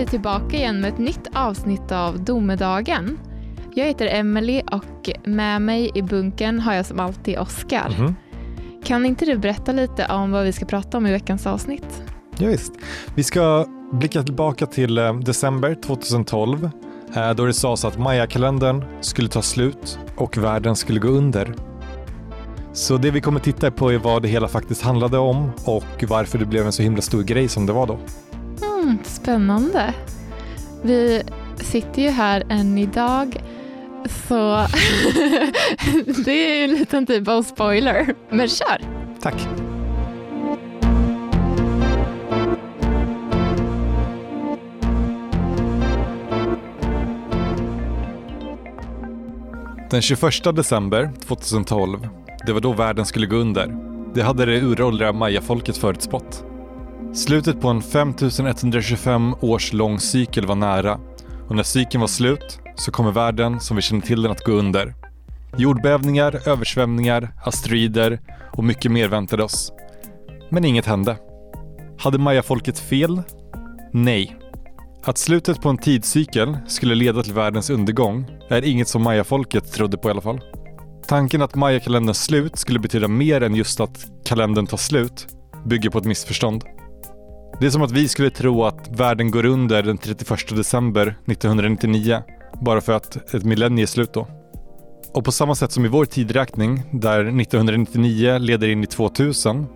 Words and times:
vi 0.00 0.06
tillbaka 0.06 0.56
igen 0.56 0.80
med 0.80 0.92
ett 0.92 0.98
nytt 0.98 1.26
avsnitt 1.32 1.92
av 1.92 2.24
Domedagen. 2.24 3.18
Jag 3.74 3.86
heter 3.86 4.06
Emily 4.06 4.62
och 4.72 5.10
med 5.24 5.62
mig 5.62 5.90
i 5.94 6.02
bunken 6.02 6.60
har 6.60 6.74
jag 6.74 6.86
som 6.86 7.00
alltid 7.00 7.38
Oskar. 7.38 7.96
Mhm. 7.98 8.14
Kan 8.84 9.06
inte 9.06 9.24
du 9.24 9.36
berätta 9.38 9.72
lite 9.72 10.06
om 10.06 10.30
vad 10.30 10.44
vi 10.44 10.52
ska 10.52 10.66
prata 10.66 10.98
om 10.98 11.06
i 11.06 11.12
veckans 11.12 11.46
avsnitt? 11.46 12.02
Ja, 12.38 12.48
visst. 12.48 12.72
Vi 13.14 13.22
ska 13.22 13.66
blicka 13.92 14.22
tillbaka 14.22 14.66
till 14.66 14.98
eh, 14.98 15.14
december 15.14 15.74
2012 15.74 16.70
eh, 17.16 17.30
då 17.30 17.46
det 17.46 17.52
sades 17.52 17.84
att 17.84 17.98
Maya-kalendern 17.98 18.84
skulle 19.00 19.28
ta 19.28 19.42
slut 19.42 19.98
och 20.16 20.38
världen 20.38 20.76
skulle 20.76 21.00
gå 21.00 21.08
under. 21.08 21.54
Så 22.72 22.96
det 22.96 23.10
vi 23.10 23.20
kommer 23.20 23.40
titta 23.40 23.70
på 23.70 23.92
är 23.92 23.98
vad 23.98 24.22
det 24.22 24.28
hela 24.28 24.48
faktiskt 24.48 24.82
handlade 24.82 25.18
om 25.18 25.50
och 25.64 26.04
varför 26.08 26.38
det 26.38 26.44
blev 26.44 26.66
en 26.66 26.72
så 26.72 26.82
himla 26.82 27.02
stor 27.02 27.22
grej 27.22 27.48
som 27.48 27.66
det 27.66 27.72
var 27.72 27.86
då. 27.86 27.98
Mm, 28.82 28.98
spännande. 29.04 29.94
Vi 30.82 31.22
sitter 31.56 32.02
ju 32.02 32.08
här 32.08 32.42
än 32.48 32.78
idag 32.78 33.36
så 34.28 34.34
det 36.24 36.32
är 36.32 36.56
ju 36.56 36.64
en 36.64 36.70
liten 36.70 37.06
typ 37.06 37.28
av 37.28 37.42
spoiler. 37.42 38.14
Men 38.30 38.48
kör! 38.48 38.80
Tack! 39.20 39.48
Den 49.90 50.02
21 50.02 50.56
december 50.56 51.10
2012, 51.26 52.08
det 52.46 52.52
var 52.52 52.60
då 52.60 52.72
världen 52.72 53.06
skulle 53.06 53.26
gå 53.26 53.36
under. 53.36 53.76
Det 54.14 54.22
hade 54.22 54.46
det 54.46 54.60
uråldriga 54.60 55.12
mayafolket 55.12 55.76
förutspått. 55.76 56.49
Slutet 57.14 57.60
på 57.60 57.68
en 57.68 57.82
5125 57.82 59.34
års 59.40 59.72
lång 59.72 60.00
cykel 60.00 60.46
var 60.46 60.54
nära 60.54 61.00
och 61.48 61.56
när 61.56 61.62
cykeln 61.62 62.00
var 62.00 62.08
slut 62.08 62.58
så 62.76 62.92
kommer 62.92 63.12
världen 63.12 63.60
som 63.60 63.76
vi 63.76 63.82
känner 63.82 64.02
till 64.02 64.22
den 64.22 64.32
att 64.32 64.44
gå 64.44 64.52
under. 64.52 64.94
Jordbävningar, 65.56 66.48
översvämningar, 66.48 67.32
asteroider 67.44 68.20
och 68.56 68.64
mycket 68.64 68.92
mer 68.92 69.08
väntade 69.08 69.44
oss. 69.44 69.72
Men 70.50 70.64
inget 70.64 70.86
hände. 70.86 71.16
Hade 71.98 72.18
mayafolket 72.18 72.78
fel? 72.78 73.22
Nej. 73.92 74.36
Att 75.04 75.18
slutet 75.18 75.62
på 75.62 75.68
en 75.68 75.78
tidscykel 75.78 76.58
skulle 76.66 76.94
leda 76.94 77.22
till 77.22 77.34
världens 77.34 77.70
undergång 77.70 78.26
är 78.48 78.64
inget 78.64 78.88
som 78.88 79.02
mayafolket 79.02 79.72
trodde 79.72 79.96
på 79.96 80.08
i 80.08 80.10
alla 80.10 80.20
fall. 80.20 80.40
Tanken 81.06 81.42
att 81.42 81.54
mayakalenderns 81.54 82.24
slut 82.24 82.58
skulle 82.58 82.78
betyda 82.78 83.08
mer 83.08 83.40
än 83.40 83.54
just 83.54 83.80
att 83.80 84.06
kalendern 84.24 84.66
tar 84.66 84.76
slut 84.76 85.26
bygger 85.64 85.90
på 85.90 85.98
ett 85.98 86.04
missförstånd. 86.04 86.64
Det 87.58 87.66
är 87.66 87.70
som 87.70 87.82
att 87.82 87.90
vi 87.90 88.08
skulle 88.08 88.30
tro 88.30 88.64
att 88.64 88.88
världen 88.88 89.30
går 89.30 89.44
under 89.44 89.82
den 89.82 89.98
31 89.98 90.56
december 90.56 91.06
1999 91.26 92.22
bara 92.60 92.80
för 92.80 92.92
att 92.92 93.34
ett 93.34 93.44
millennium 93.44 93.82
är 93.82 93.86
slut 93.86 94.12
då. 94.12 94.26
Och 95.14 95.24
på 95.24 95.32
samma 95.32 95.54
sätt 95.54 95.72
som 95.72 95.84
i 95.84 95.88
vår 95.88 96.04
tidräkning, 96.04 96.82
där 96.90 97.20
1999 97.20 98.38
leder 98.38 98.68
in 98.68 98.84
i 98.84 98.86
2000, 98.86 99.66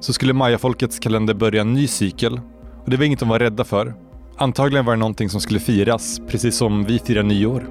så 0.00 0.12
skulle 0.12 0.32
mayafolkets 0.32 0.98
kalender 0.98 1.34
börja 1.34 1.60
en 1.60 1.72
ny 1.72 1.86
cykel. 1.86 2.40
Och 2.84 2.90
det 2.90 2.96
var 2.96 3.04
inget 3.04 3.20
de 3.20 3.28
var 3.28 3.38
rädda 3.38 3.64
för. 3.64 3.94
Antagligen 4.36 4.84
var 4.84 4.92
det 4.92 5.00
någonting 5.00 5.28
som 5.28 5.40
skulle 5.40 5.60
firas, 5.60 6.20
precis 6.28 6.56
som 6.56 6.84
vi 6.84 6.98
firar 6.98 7.22
nyår. 7.22 7.68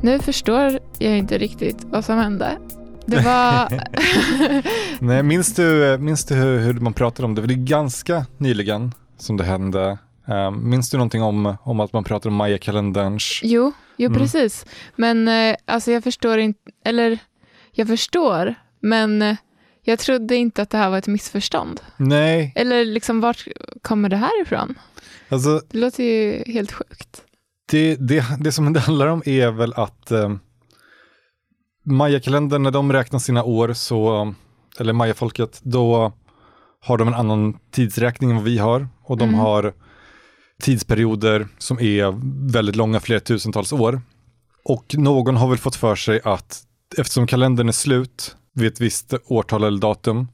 Nu 0.00 0.18
förstår 0.18 0.78
jag 0.98 1.18
inte 1.18 1.38
riktigt 1.38 1.84
vad 1.84 2.04
som 2.04 2.18
hände. 2.18 2.58
Det 3.06 3.20
var... 3.20 3.68
Nej, 5.04 5.22
minns 5.22 5.54
du, 5.54 5.98
minns 5.98 6.24
du 6.24 6.34
hur, 6.34 6.58
hur 6.58 6.74
man 6.74 6.92
pratade 6.92 7.26
om 7.26 7.34
det? 7.34 7.40
För 7.42 7.48
det 7.48 7.54
är 7.54 7.66
ganska 7.66 8.26
nyligen 8.38 8.92
som 9.18 9.36
det 9.36 9.44
hände. 9.44 9.98
Um, 10.28 10.70
minns 10.70 10.90
du 10.90 10.96
någonting 10.96 11.22
om, 11.22 11.56
om 11.62 11.80
att 11.80 11.92
man 11.92 12.04
pratar 12.04 12.30
om 12.30 12.36
Maya-kalenderns... 12.36 13.40
jo, 13.42 13.72
jo 13.96 14.06
Mm. 14.06 14.18
precis. 14.18 14.66
Men 14.96 15.28
eh, 15.28 15.56
alltså 15.64 15.90
jag 15.92 16.04
förstår 16.04 16.38
inte, 16.38 16.60
eller 16.84 17.18
jag 17.72 17.88
förstår, 17.88 18.54
men 18.80 19.22
eh, 19.22 19.36
jag 19.82 19.98
trodde 19.98 20.36
inte 20.36 20.62
att 20.62 20.70
det 20.70 20.78
här 20.78 20.90
var 20.90 20.98
ett 20.98 21.06
missförstånd. 21.06 21.80
Nej, 21.96 22.52
Eller 22.56 22.84
liksom 22.84 23.20
vart 23.20 23.44
kommer 23.82 24.08
det 24.08 24.16
här 24.16 24.42
ifrån? 24.42 24.74
alltså 25.28 25.60
Det 25.70 25.78
låter 25.78 26.04
ju 26.04 26.52
helt 26.52 26.72
sjukt. 26.72 27.22
det, 27.70 27.96
det, 27.96 28.24
det 28.40 28.52
som 28.52 28.72
det 28.72 28.80
handlar 28.80 29.06
om 29.06 29.22
är 29.26 29.50
väl 29.50 29.72
att 29.76 30.10
um, 30.12 30.40
Maya-kalendern, 31.86 32.62
när 32.62 32.70
de 32.70 32.92
räknar 32.92 33.18
sina 33.18 33.44
år, 33.44 33.72
så, 33.72 34.34
eller 34.78 34.92
Maya-folket, 34.92 35.60
då 35.62 36.12
har 36.80 36.98
de 36.98 37.08
en 37.08 37.14
annan 37.14 37.58
tidsräkning 37.72 38.30
än 38.30 38.36
vad 38.36 38.44
vi 38.44 38.58
har. 38.58 38.88
Och 39.02 39.16
de 39.16 39.28
Mm. 39.28 39.40
har 39.40 39.72
tidsperioder 40.62 41.48
som 41.58 41.80
är 41.80 42.14
väldigt 42.52 42.76
långa, 42.76 43.00
flera 43.00 43.20
tusentals 43.20 43.72
år. 43.72 44.00
Och 44.64 44.94
någon 44.98 45.36
har 45.36 45.48
väl 45.48 45.58
fått 45.58 45.76
för 45.76 45.94
sig 45.96 46.20
att 46.24 46.62
eftersom 46.98 47.26
kalendern 47.26 47.68
är 47.68 47.72
slut 47.72 48.36
vid 48.54 48.66
ett 48.72 48.80
visst 48.80 49.14
årtal 49.26 49.64
eller 49.64 49.80
datum, 49.80 50.28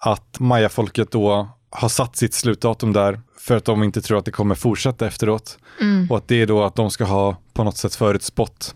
att 0.00 0.40
Maya-folket 0.40 1.10
då 1.10 1.48
har 1.70 1.88
satt 1.88 2.16
sitt 2.16 2.34
slutdatum 2.34 2.92
där 2.92 3.20
för 3.38 3.56
att 3.56 3.64
de 3.64 3.82
inte 3.82 4.02
tror 4.02 4.18
att 4.18 4.24
det 4.24 4.30
kommer 4.30 4.54
fortsätta 4.54 5.06
efteråt. 5.06 5.58
Mm. 5.80 6.10
Och 6.10 6.16
att 6.16 6.28
det 6.28 6.42
är 6.42 6.46
då 6.46 6.62
att 6.64 6.76
de 6.76 6.90
ska 6.90 7.04
ha 7.04 7.36
på 7.52 7.64
något 7.64 7.76
sätt 7.76 7.94
förutspått 7.94 8.74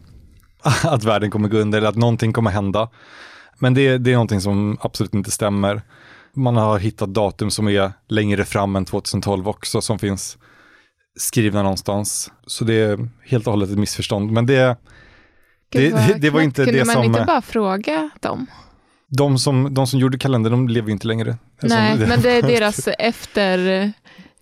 att 0.85 1.05
världen 1.05 1.31
kommer 1.31 1.49
gå 1.49 1.59
under 1.59 1.79
eller 1.79 1.89
att 1.89 1.97
någonting 1.97 2.33
kommer 2.33 2.51
hända. 2.51 2.89
Men 3.59 3.75
det, 3.75 3.99
det 3.99 4.11
är 4.11 4.15
någonting 4.15 4.41
som 4.41 4.79
absolut 4.81 5.15
inte 5.15 5.31
stämmer. 5.31 5.83
Man 6.35 6.57
har 6.57 6.79
hittat 6.79 7.15
datum 7.15 7.51
som 7.51 7.69
är 7.69 7.93
längre 8.09 8.45
fram 8.45 8.77
än 8.77 8.85
2012 8.85 9.49
också 9.49 9.81
som 9.81 9.99
finns 9.99 10.39
skrivna 11.17 11.63
någonstans. 11.63 12.33
Så 12.47 12.65
det 12.65 12.75
är 12.75 13.09
helt 13.23 13.47
och 13.47 13.53
hållet 13.53 13.71
ett 13.71 13.79
missförstånd. 13.79 14.31
Men 14.31 14.47
det, 14.47 14.77
det, 15.69 15.91
det, 15.91 16.15
det 16.19 16.31
var 16.31 16.41
inte 16.41 16.65
Kunde 16.65 16.79
det 16.79 16.85
man 16.85 16.95
som... 16.95 17.05
inte 17.05 17.25
bara 17.27 17.43
fråga 17.43 18.11
dem? 18.21 18.47
De 19.09 19.39
som, 19.39 19.75
de 19.75 19.87
som 19.87 20.01
gjorde 20.01 20.19
kalendern, 20.19 20.53
de 20.53 20.69
lever 20.69 20.89
ju 20.89 20.93
inte 20.93 21.07
längre. 21.07 21.37
Alltså, 21.63 21.79
Nej, 21.79 21.99
men 21.99 22.21
det 22.21 22.31
är 22.31 22.43
deras 22.59 22.89
efter, 22.89 23.93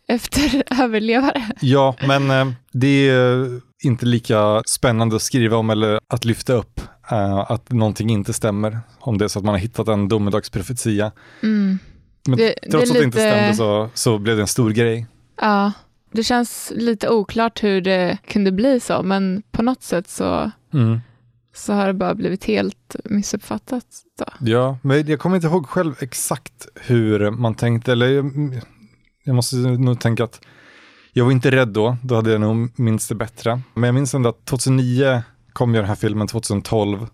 efter 0.09 0.63
överlevare. 0.83 1.43
Ja, 1.61 1.97
men 2.07 2.31
eh, 2.31 2.53
det 2.73 3.09
är 3.09 3.61
inte 3.85 4.07
lika 4.07 4.63
spännande 4.67 5.17
att 5.17 5.23
skriva 5.23 5.57
om 5.57 5.71
eller 5.71 6.01
att 6.09 6.25
lyfta 6.25 6.53
upp 6.53 6.81
eh, 7.11 7.39
att 7.51 7.73
någonting 7.73 8.11
inte 8.11 8.33
stämmer. 8.33 8.79
Om 8.99 9.19
det 9.19 9.25
är 9.25 9.29
så 9.29 9.39
att 9.39 9.45
man 9.45 9.55
har 9.55 9.59
hittat 9.59 9.89
en 9.89 10.09
domedagsprofetia. 10.09 11.13
Mm. 11.43 11.79
Men 12.29 12.37
Det- 12.39 12.55
det 12.63 12.71
trots 12.71 12.91
är 12.91 12.95
att 12.95 12.99
det 13.01 13.05
inte 13.05 13.19
lite- 13.19 13.31
stämde 13.31 13.55
så, 13.55 13.91
så 13.95 14.19
blev 14.19 14.37
det 14.37 14.43
en 14.43 14.47
stor 14.47 14.71
grej. 14.71 15.07
Ja, 15.41 15.73
det 16.13 16.23
känns 16.23 16.73
lite 16.77 17.09
oklart 17.09 17.63
hur 17.63 17.81
det 17.81 18.19
kunde 18.27 18.53
bli 18.53 18.81
så, 18.81 19.03
men 19.03 19.43
på 19.51 19.63
något 19.63 19.83
sätt 19.83 20.09
så, 20.09 20.51
Mm. 20.75 21.01
så 21.55 21.73
har 21.73 21.87
det 21.87 21.93
bara 21.95 22.15
blivit 22.15 22.45
helt 22.45 22.97
missuppfattat. 23.05 23.85
Då. 24.19 24.25
Ja, 24.51 24.79
men 24.83 25.07
jag 25.07 25.19
kommer 25.21 25.37
inte 25.37 25.49
ihåg 25.49 25.67
själv 25.67 25.95
exakt 26.01 26.67
hur 26.75 27.31
man 27.31 27.55
tänkte. 27.55 27.93
Eller 27.93 28.09
jag, 28.09 28.61
jag 29.25 29.35
måste 29.35 29.57
nog 29.57 30.01
tänka 30.01 30.25
att 30.25 30.41
jag 31.13 31.25
var 31.25 31.33
inte 31.33 31.51
rädd 31.51 31.69
då, 31.69 31.97
då 32.03 32.15
hade 32.15 32.33
jag 32.33 32.41
nog 32.41 32.73
minst 32.77 33.09
det 33.09 33.15
bättre. 33.15 33.61
Men 33.75 33.85
jag 33.85 33.95
minns 33.95 34.15
ändå 34.15 34.29
att 34.29 34.45
2009 34.45 35.23
kom 35.53 35.75
ju 35.75 35.81
den 35.81 35.89
här 35.89 35.95
filmen, 35.95 36.27
2012 36.27 37.07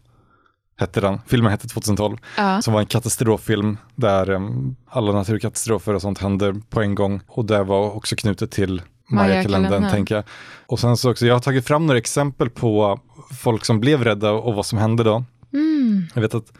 hette 0.77 1.01
den. 1.01 1.19
Filmen 1.27 1.51
hette 1.51 1.69
2012. 1.69 2.17
Ja. 2.37 2.63
som 2.63 2.75
var 2.75 2.81
en 2.81 2.87
katastroffilm 2.87 3.77
där 3.95 4.31
em, 4.31 4.77
alla 4.89 5.13
naturkatastrofer 5.13 5.95
och 5.95 6.03
sånt 6.03 6.19
händer 6.19 6.55
på 6.71 6.81
en 6.83 6.95
gång. 6.95 7.21
Och 7.27 7.45
det 7.45 7.63
var 7.63 7.97
också 7.97 8.17
knutet 8.17 8.51
till 8.51 8.83
Maya-kalendern, 9.11 9.91
tänker 9.91 10.15
jag. 10.15 10.25
Och 10.67 10.81
sen 10.81 10.97
så 10.97 11.11
också, 11.11 11.27
jag 11.27 11.35
har 11.35 11.41
tagit 11.41 11.67
fram 11.67 11.87
några 11.87 11.99
exempel 11.99 12.51
på 12.51 13.01
folk 13.43 13.65
som 13.65 13.81
blev 13.81 14.05
rädda 14.05 14.31
och 14.31 14.55
vad 14.55 14.67
som 14.67 14.79
hände 14.79 15.05
då. 15.05 15.25
Mm. 15.53 16.07
Jag 16.15 16.23
vet 16.23 16.35
att 16.35 16.53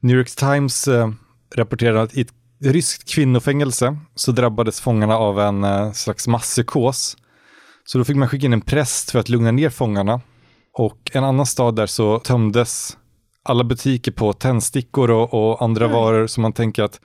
New 0.00 0.16
York 0.16 0.30
Times 0.30 0.88
eh, 0.88 1.10
rapporterar 1.54 1.96
att 1.96 2.14
i 2.14 2.20
ett 2.20 2.32
ryskt 2.60 3.08
kvinnofängelse 3.14 3.96
så 4.14 4.32
drabbades 4.32 4.80
fångarna 4.80 5.16
av 5.16 5.40
en 5.40 5.64
eh, 5.64 5.92
slags 5.92 6.28
masspsykos. 6.28 7.16
Så 7.84 7.98
då 7.98 8.04
fick 8.04 8.16
man 8.16 8.28
skicka 8.28 8.46
in 8.46 8.52
en 8.52 8.60
präst 8.60 9.10
för 9.10 9.18
att 9.18 9.28
lugna 9.28 9.50
ner 9.50 9.70
fångarna. 9.70 10.20
Och 10.74 11.10
en 11.12 11.24
annan 11.24 11.46
stad 11.46 11.76
där 11.76 11.86
så 11.86 12.18
tömdes 12.18 12.96
alla 13.42 13.64
butiker 13.64 14.12
på 14.12 14.32
tändstickor 14.32 15.10
och, 15.10 15.34
och 15.34 15.62
andra 15.62 15.86
Oj. 15.86 15.92
varor 15.92 16.26
som 16.26 16.42
man 16.42 16.52
tänker 16.52 16.82
att 16.82 17.00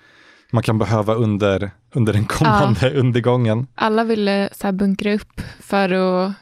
man 0.51 0.63
kan 0.63 0.77
behöva 0.77 1.13
under, 1.13 1.71
under 1.95 2.13
den 2.13 2.25
kommande 2.25 2.91
undergången. 2.99 3.67
Alla 3.75 4.03
ville 4.03 4.49
så 4.53 4.67
här 4.67 4.71
bunkra 4.71 5.13
upp 5.13 5.41
för 5.59 5.89
att, 5.93 6.33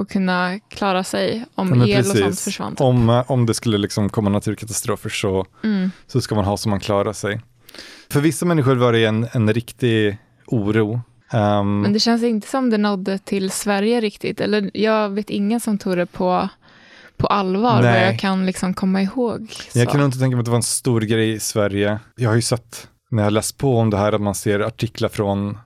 att 0.00 0.08
kunna 0.08 0.58
klara 0.70 1.04
sig 1.04 1.44
om 1.54 1.80
Ja, 1.80 1.86
el 1.86 1.98
och 2.00 2.06
sånt 2.06 2.18
precis. 2.18 2.44
försvann. 2.44 2.76
Om, 2.78 3.10
eh, 3.10 3.30
om 3.30 3.46
det 3.46 3.54
skulle 3.54 3.78
liksom 3.78 4.08
komma 4.08 4.30
naturkatastrofer 4.30 5.10
så, 5.10 5.46
Mm. 5.64 5.90
så 6.06 6.20
ska 6.20 6.34
man 6.34 6.44
ha 6.44 6.56
så 6.56 6.68
man 6.68 6.80
klarar 6.80 7.12
sig. 7.12 7.40
För 8.10 8.20
vissa 8.20 8.46
människor 8.46 8.76
var 8.76 8.92
det 8.92 9.04
en, 9.04 9.26
en 9.32 9.52
riktig 9.52 10.18
oro. 10.46 11.00
Ehm, 11.32 11.80
Men 11.80 11.92
det 11.92 12.00
känns 12.00 12.22
inte 12.22 12.48
som 12.48 12.70
det 12.70 12.78
nådde 12.78 13.18
till 13.18 13.50
Sverige 13.50 14.00
riktigt. 14.00 14.40
Eller 14.40 14.70
jag 14.74 15.08
vet 15.08 15.30
ingen 15.30 15.60
som 15.60 15.78
tog 15.78 15.96
det 15.96 16.06
på, 16.06 16.48
på 17.16 17.26
allvar, 17.26 17.72
vad 17.74 17.82
Nej. 17.84 18.06
jag 18.06 18.18
kan 18.18 18.46
liksom 18.46 18.74
komma 18.74 19.02
ihåg. 19.02 19.52
Så. 19.72 19.78
jag 19.78 19.90
kan 19.90 20.00
inte 20.04 20.18
tänka 20.18 20.36
mig 20.36 20.40
att 20.40 20.44
det 20.44 20.50
var 20.50 20.56
en 20.56 20.62
stor 20.62 21.00
grej 21.00 21.32
i 21.32 21.40
Sverige. 21.40 21.98
Jag 22.16 22.28
har 22.30 22.36
ju 22.36 22.42
sett 22.42 22.88
när 23.10 23.22
jag 23.22 23.32
läst 23.32 23.58
på 23.58 23.78
om 23.78 23.90
det 23.90 23.96
här 23.96 24.12
att 24.12 24.20
man 24.20 24.34
ser 24.34 24.60
artiklar 24.60 25.08
från 25.08 25.58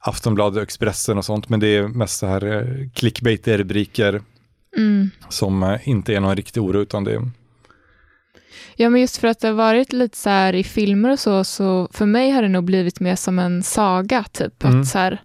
Aftonbladet 0.00 0.56
och 0.56 0.62
Expressen 0.62 1.18
och 1.18 1.24
sånt, 1.24 1.48
men 1.48 1.60
det 1.60 1.66
är 1.76 1.88
mest 1.88 2.18
så 2.18 2.26
här 2.26 2.44
eh, 2.44 2.88
clickbait-rubriker 2.94 4.22
Mm. 4.76 5.10
som 5.28 5.62
eh, 5.62 5.88
inte 5.88 6.14
är 6.14 6.20
någon 6.20 6.36
riktig 6.36 6.62
oro, 6.62 6.80
utan 6.80 7.04
det 7.04 7.12
är 7.12 7.30
Ja, 8.76 8.90
men 8.90 9.00
just 9.00 9.16
för 9.16 9.28
att 9.28 9.40
det 9.40 9.48
har 9.48 9.54
varit 9.54 9.92
lite 9.92 10.16
så 10.16 10.30
här 10.30 10.52
i 10.52 10.64
filmer 10.64 11.10
och 11.10 11.18
så, 11.18 11.44
så 11.44 11.88
för 11.92 12.06
mig 12.06 12.30
har 12.30 12.42
det 12.42 12.48
nog 12.48 12.64
blivit 12.64 13.00
mer 13.00 13.16
som 13.16 13.38
en 13.38 13.62
saga, 13.62 14.24
typ. 14.32 14.64
Mm. 14.64 14.80
Att, 14.80 14.88
så 14.88 14.98
här, 14.98 15.22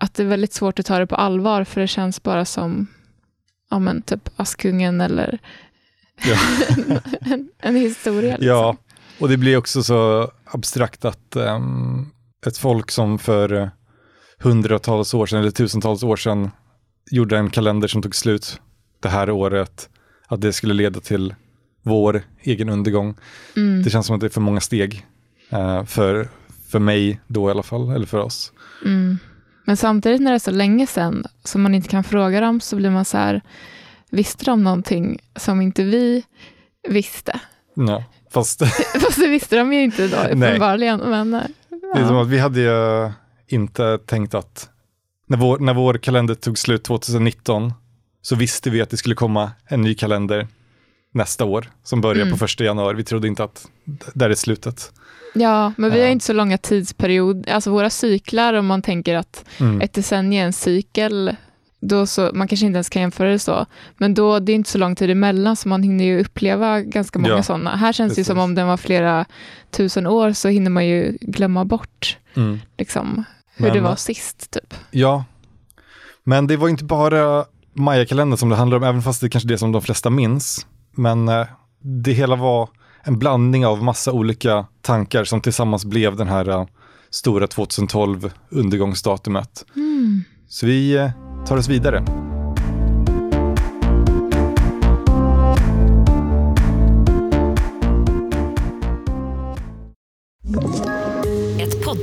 att 0.00 0.14
det 0.14 0.22
är 0.22 0.26
väldigt 0.26 0.52
svårt 0.52 0.78
att 0.78 0.86
ta 0.86 0.98
det 0.98 1.06
på 1.06 1.16
allvar, 1.16 1.64
för 1.64 1.80
det 1.80 1.86
känns 1.86 2.22
bara 2.22 2.44
som, 2.44 2.86
ja 3.70 3.78
men 3.78 4.02
typ 4.02 4.28
Askungen 4.36 5.00
eller 5.00 5.38
Ja. 6.24 6.38
en, 7.20 7.48
en 7.58 7.76
historia. 7.76 8.30
Liksom. 8.30 8.46
Ja, 8.46 8.76
och 9.20 9.28
det 9.28 9.36
blir 9.36 9.56
också 9.56 9.82
så 9.82 10.30
abstrakt 10.44 11.04
att 11.04 11.36
ehm, 11.36 12.06
ett 12.46 12.58
folk 12.58 12.90
som 12.90 13.18
för 13.18 13.70
hundratals 14.38 15.14
år 15.14 15.26
sedan 15.26 15.40
eller 15.40 15.50
tusentals 15.50 16.02
år 16.02 16.16
sedan 16.16 16.50
gjorde 17.10 17.38
en 17.38 17.50
kalender 17.50 17.88
som 17.88 18.02
tog 18.02 18.14
slut 18.14 18.60
det 19.02 19.08
här 19.08 19.30
året, 19.30 19.88
att 20.28 20.40
det 20.40 20.52
skulle 20.52 20.74
leda 20.74 21.00
till 21.00 21.34
vår 21.86 22.22
egen 22.42 22.68
undergång. 22.68 23.14
Mm. 23.56 23.82
Det 23.82 23.90
känns 23.90 24.06
som 24.06 24.14
att 24.14 24.20
det 24.20 24.26
är 24.26 24.30
för 24.30 24.40
många 24.40 24.60
steg 24.60 25.06
eh, 25.50 25.84
för, 25.84 26.28
för 26.68 26.78
mig 26.78 27.20
då 27.26 27.48
i 27.48 27.50
alla 27.50 27.62
fall, 27.62 27.90
eller 27.90 28.06
för 28.06 28.18
oss. 28.18 28.52
Mm. 28.84 29.18
Men 29.64 29.76
samtidigt 29.76 30.20
när 30.20 30.30
det 30.30 30.36
är 30.36 30.38
så 30.38 30.50
länge 30.50 30.86
sedan 30.86 31.24
som 31.44 31.62
man 31.62 31.74
inte 31.74 31.88
kan 31.88 32.04
fråga 32.04 32.40
dem 32.40 32.60
så 32.60 32.76
blir 32.76 32.90
man 32.90 33.04
så 33.04 33.18
här, 33.18 33.40
visste 34.10 34.44
de 34.44 34.64
någonting 34.64 35.18
som 35.36 35.60
inte 35.60 35.84
vi 35.84 36.24
visste? 36.88 37.40
Ja, 37.74 38.04
fast 38.30 38.58
Fast 39.00 39.20
det 39.20 39.28
visste 39.28 39.56
de 39.56 39.72
ju 39.72 39.82
inte 39.82 40.08
då 40.08 40.16
uppenbarligen. 40.16 41.00
Men, 41.00 41.34
eh, 41.34 41.42
det 41.68 42.00
är 42.00 42.06
som 42.06 42.16
ja. 42.16 42.22
att 42.22 42.28
vi 42.28 42.38
hade 42.38 42.60
ju 42.60 43.12
inte 43.48 43.98
tänkt 43.98 44.34
att 44.34 44.68
när 45.26 45.38
vår, 45.38 45.58
när 45.58 45.74
vår 45.74 45.94
kalender 45.94 46.34
tog 46.34 46.58
slut 46.58 46.84
2019 46.84 47.72
så 48.22 48.36
visste 48.36 48.70
vi 48.70 48.82
att 48.82 48.90
det 48.90 48.96
skulle 48.96 49.14
komma 49.14 49.50
en 49.66 49.82
ny 49.82 49.94
kalender 49.94 50.46
nästa 51.16 51.44
år 51.44 51.70
som 51.84 52.00
börjar 52.00 52.22
Mm. 52.22 52.32
på 52.32 52.38
första 52.38 52.64
januari. 52.64 52.96
Vi 52.96 53.04
trodde 53.04 53.28
inte 53.28 53.44
att 53.44 53.66
d- 53.84 54.06
där 54.14 54.30
är 54.30 54.34
slutet. 54.34 54.92
ja, 55.34 55.72
men 55.76 55.92
vi 55.92 56.00
har 56.00 56.08
inte 56.08 56.24
så 56.24 56.32
långa 56.32 56.58
tidsperiod, 56.58 57.48
alltså 57.48 57.70
våra 57.70 57.90
cyklar, 57.90 58.54
om 58.54 58.66
man 58.66 58.82
tänker 58.82 59.14
att 59.14 59.44
Mm. 59.60 59.80
ett 59.80 59.92
decennium 59.92 60.42
är 60.42 60.46
en 60.46 60.52
cykel, 60.52 61.36
då 61.80 62.06
så, 62.06 62.30
man 62.34 62.48
kanske 62.48 62.66
inte 62.66 62.76
ens 62.76 62.88
kan 62.88 63.02
jämföra 63.02 63.28
det 63.30 63.38
så, 63.38 63.66
men 63.96 64.14
då, 64.14 64.38
det 64.38 64.52
är 64.52 64.54
inte 64.56 64.70
så 64.70 64.78
lång 64.78 64.96
tid 64.96 65.10
emellan, 65.10 65.56
så 65.56 65.68
man 65.68 65.82
hinner 65.82 66.04
ju 66.04 66.20
uppleva 66.20 66.80
ganska 66.80 67.18
många 67.18 67.34
Ja, 67.34 67.42
sådana. 67.42 67.76
Här 67.76 67.92
känns 67.92 68.12
det 68.12 68.14
precis. 68.14 68.26
som 68.26 68.38
om 68.38 68.54
den 68.54 68.66
var 68.66 68.76
flera 68.76 69.24
tusen 69.70 70.06
år, 70.06 70.32
så 70.32 70.48
hinner 70.48 70.70
man 70.70 70.86
ju 70.86 71.18
glömma 71.20 71.64
bort 71.64 72.18
Mm. 72.36 72.60
liksom, 72.78 73.24
hur 73.56 73.64
Men- 73.66 73.74
det 73.74 73.80
var 73.80 73.96
sist. 73.96 74.50
Typ. 74.50 74.74
Ja, 74.90 75.24
men 76.24 76.46
det 76.46 76.56
var 76.56 76.68
inte 76.68 76.84
bara 76.84 77.44
Maya-kalendern 77.74 78.36
som 78.38 78.48
det 78.48 78.56
handlar 78.56 78.76
om, 78.76 78.84
även 78.84 79.02
fast 79.02 79.20
det 79.20 79.26
är 79.26 79.28
kanske 79.28 79.46
är 79.46 79.50
det 79.50 79.58
som 79.58 79.72
de 79.72 79.82
flesta 79.82 80.10
minns. 80.10 80.66
Men 80.96 81.28
eh, 81.28 81.46
det 81.82 82.12
hela 82.12 82.36
var 82.36 82.68
en 83.02 83.18
blandning 83.18 83.66
av 83.66 83.82
massa 83.82 84.12
olika 84.12 84.66
tankar 84.82 85.24
som 85.24 85.40
tillsammans 85.40 85.84
blev 85.84 86.16
den 86.16 86.28
här 86.28 86.48
eh, 86.48 86.66
stora 87.10 87.46
2012 87.46 88.32
undergångsdatumet. 88.50 89.64
Mm. 89.76 90.24
Så 90.48 90.66
vi 90.66 90.96
eh, 90.96 91.10
tar 91.46 91.56
oss 91.56 91.68
vidare. 91.68 92.04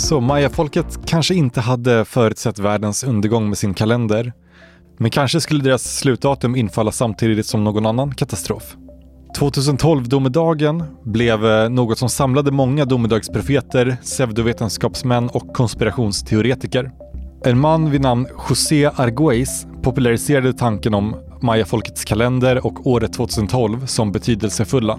Så 0.00 0.20
mayafolket 0.20 1.06
kanske 1.06 1.34
inte 1.34 1.60
hade 1.60 2.04
förutsett 2.04 2.58
världens 2.58 3.04
undergång 3.04 3.48
med 3.48 3.58
sin 3.58 3.74
kalender. 3.74 4.32
Men 4.98 5.10
kanske 5.10 5.40
skulle 5.40 5.64
deras 5.64 5.98
slutdatum 5.98 6.56
infalla 6.56 6.92
samtidigt 6.92 7.46
som 7.46 7.64
någon 7.64 7.86
annan 7.86 8.14
katastrof. 8.14 8.76
2012-domedagen 9.38 10.84
blev 11.04 11.46
eh, 11.46 11.68
något 11.68 11.98
som 11.98 12.08
samlade 12.08 12.50
många 12.50 12.84
domedagsprofeter, 12.84 13.96
pseudovetenskapsmän 14.02 15.28
och 15.28 15.54
konspirationsteoretiker. 15.54 16.90
En 17.44 17.60
man 17.60 17.90
vid 17.90 18.00
namn 18.00 18.26
José 18.48 18.88
Argüelles 18.88 19.82
populariserade 19.82 20.52
tanken 20.52 20.94
om 20.94 21.16
mayafolkets 21.42 22.04
kalender 22.04 22.66
och 22.66 22.86
året 22.86 23.12
2012 23.12 23.86
som 23.86 24.12
betydelsefulla. 24.12 24.98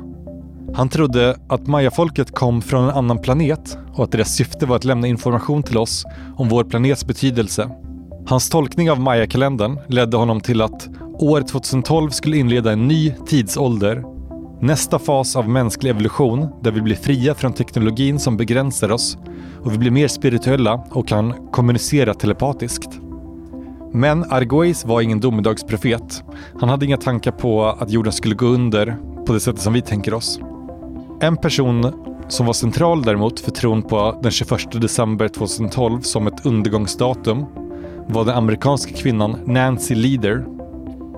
Han 0.74 0.90
trodde 0.90 1.38
att 1.48 1.68
mayafolket 1.68 2.36
kom 2.36 2.62
från 2.62 2.84
en 2.84 2.90
annan 2.90 3.18
planet 3.18 3.78
och 3.94 4.04
att 4.04 4.12
deras 4.12 4.36
syfte 4.36 4.66
var 4.66 4.76
att 4.76 4.84
lämna 4.84 5.08
information 5.08 5.64
till 5.64 5.78
oss 5.78 6.06
om 6.38 6.50
vår 6.50 6.64
planets 6.64 7.06
betydelse. 7.06 7.70
Hans 8.28 8.50
tolkning 8.50 8.92
av 8.92 9.00
mayakalendern 9.00 9.80
ledde 9.88 10.18
honom 10.18 10.42
till 10.42 10.62
att 10.62 10.90
år 11.20 11.42
2012 11.42 12.10
skulle 12.10 12.38
inleda 12.38 12.72
en 12.72 12.88
ny 12.88 13.14
tidsålder. 13.28 14.04
Nästa 14.62 15.00
fas 15.00 15.36
av 15.36 15.50
mänsklig 15.50 15.90
evolution 15.90 16.48
där 16.62 16.72
vi 16.72 16.82
blir 16.82 16.96
fria 16.96 17.36
från 17.36 17.54
teknologin 17.54 18.20
som 18.20 18.38
begränsar 18.38 18.92
oss 18.92 19.18
och 19.64 19.74
vi 19.74 19.78
blir 19.78 19.92
mer 19.92 20.08
spirituella 20.08 20.84
och 20.90 21.08
kan 21.08 21.52
kommunicera 21.52 22.14
telepatiskt. 22.14 23.00
Men 23.94 24.24
Argois 24.24 24.86
var 24.86 25.02
ingen 25.02 25.20
domedagsprofet. 25.20 26.24
Han 26.60 26.70
hade 26.70 26.86
inga 26.86 26.98
tankar 26.98 27.32
på 27.32 27.66
att 27.66 27.92
jorden 27.92 28.14
skulle 28.14 28.36
gå 28.36 28.46
under 28.46 28.98
på 29.26 29.34
det 29.34 29.40
sättet 29.40 29.62
som 29.62 29.74
vi 29.74 29.82
tänker 29.82 30.14
oss. 30.14 30.40
En 31.24 31.38
person 31.38 31.94
som 32.28 32.46
var 32.46 32.54
central 32.54 33.02
däremot 33.02 33.40
för 33.40 33.52
tron 33.52 33.84
på 33.84 34.20
den 34.24 34.32
21 34.32 34.82
december 34.82 35.28
2012 35.28 36.02
som 36.02 36.28
ett 36.28 36.46
undergångsdatum 36.46 37.46
var 38.08 38.26
den 38.26 38.38
amerikanska 38.38 38.94
kvinnan 38.94 39.38
Nancy 39.46 39.96
Leader. 39.96 40.46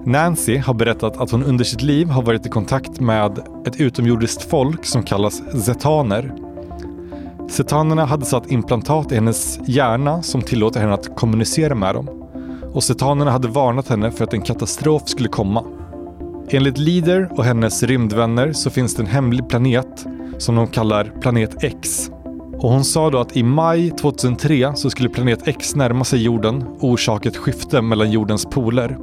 Nancy 0.05 0.57
har 0.57 0.73
berättat 0.73 1.17
att 1.17 1.31
hon 1.31 1.43
under 1.43 1.65
sitt 1.65 1.81
liv 1.81 2.07
har 2.07 2.21
varit 2.21 2.45
i 2.45 2.49
kontakt 2.49 2.99
med 2.99 3.39
ett 3.65 3.81
utomjordiskt 3.81 4.49
folk 4.49 4.85
som 4.85 5.03
kallas 5.03 5.41
zetaner. 5.65 6.33
Zetanerna 7.49 8.05
hade 8.05 8.25
satt 8.25 8.51
implantat 8.51 9.11
i 9.11 9.15
hennes 9.15 9.59
hjärna 9.67 10.23
som 10.23 10.41
tillåter 10.41 10.79
henne 10.79 10.93
att 10.93 11.15
kommunicera 11.15 11.75
med 11.75 11.95
dem. 11.95 12.09
Och 12.73 12.83
zetanerna 12.83 13.31
hade 13.31 13.47
varnat 13.47 13.87
henne 13.89 14.11
för 14.11 14.23
att 14.23 14.33
en 14.33 14.41
katastrof 14.41 15.01
skulle 15.05 15.29
komma. 15.29 15.63
Enligt 16.49 16.77
Leader 16.77 17.29
och 17.31 17.43
hennes 17.43 17.83
rymdvänner 17.83 18.53
så 18.53 18.69
finns 18.69 18.95
det 18.95 19.03
en 19.03 19.07
hemlig 19.07 19.49
planet 19.49 20.05
som 20.37 20.55
de 20.55 20.67
kallar 20.67 21.13
Planet 21.21 21.63
X. 21.63 22.11
Och 22.57 22.69
hon 22.69 22.83
sa 22.83 23.09
då 23.09 23.19
att 23.19 23.37
i 23.37 23.43
maj 23.43 23.91
2003 23.91 24.75
så 24.75 24.89
skulle 24.89 25.09
Planet 25.09 25.47
X 25.47 25.75
närma 25.75 26.03
sig 26.03 26.23
jorden 26.23 26.63
och 26.63 26.89
orsaka 26.89 27.29
ett 27.29 27.37
skifte 27.37 27.81
mellan 27.81 28.11
jordens 28.11 28.45
poler. 28.45 28.97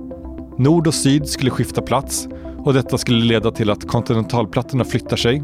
Nord 0.59 0.87
och 0.87 0.95
syd 0.95 1.29
skulle 1.29 1.51
skifta 1.51 1.83
plats 1.83 2.29
och 2.59 2.75
detta 2.75 2.99
skulle 2.99 3.25
leda 3.25 3.51
till 3.51 3.71
att 3.71 3.89
kontinentalplattorna 3.89 4.85
flyttar 4.85 5.17
sig. 5.17 5.43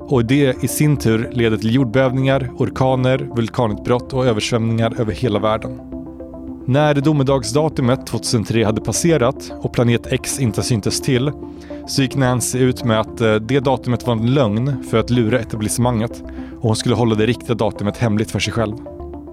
Och 0.00 0.24
det 0.24 0.64
i 0.64 0.68
sin 0.68 0.96
tur 0.96 1.30
leder 1.32 1.56
till 1.56 1.74
jordbävningar, 1.74 2.50
orkaner, 2.56 3.18
vulkanutbrott 3.18 4.12
och 4.12 4.26
översvämningar 4.26 5.00
över 5.00 5.12
hela 5.12 5.38
världen. 5.38 5.80
När 6.68 6.94
domedagsdatumet 6.94 8.06
2003 8.06 8.64
hade 8.64 8.80
passerat 8.80 9.52
och 9.60 9.72
planet 9.72 10.06
X 10.06 10.40
inte 10.40 10.62
syntes 10.62 11.00
till 11.00 11.32
så 11.86 12.02
gick 12.02 12.16
Nancy 12.16 12.58
ut 12.58 12.84
med 12.84 13.00
att 13.00 13.20
eh, 13.20 13.34
det 13.34 13.60
datumet 13.60 14.06
var 14.06 14.14
en 14.14 14.34
lögn 14.34 14.84
för 14.90 14.98
att 14.98 15.10
lura 15.10 15.38
etablissemanget 15.38 16.22
och 16.56 16.62
hon 16.62 16.76
skulle 16.76 16.94
hålla 16.94 17.14
det 17.14 17.26
riktiga 17.26 17.54
datumet 17.54 17.96
hemligt 17.96 18.30
för 18.30 18.38
sig 18.38 18.52
själv. 18.52 18.76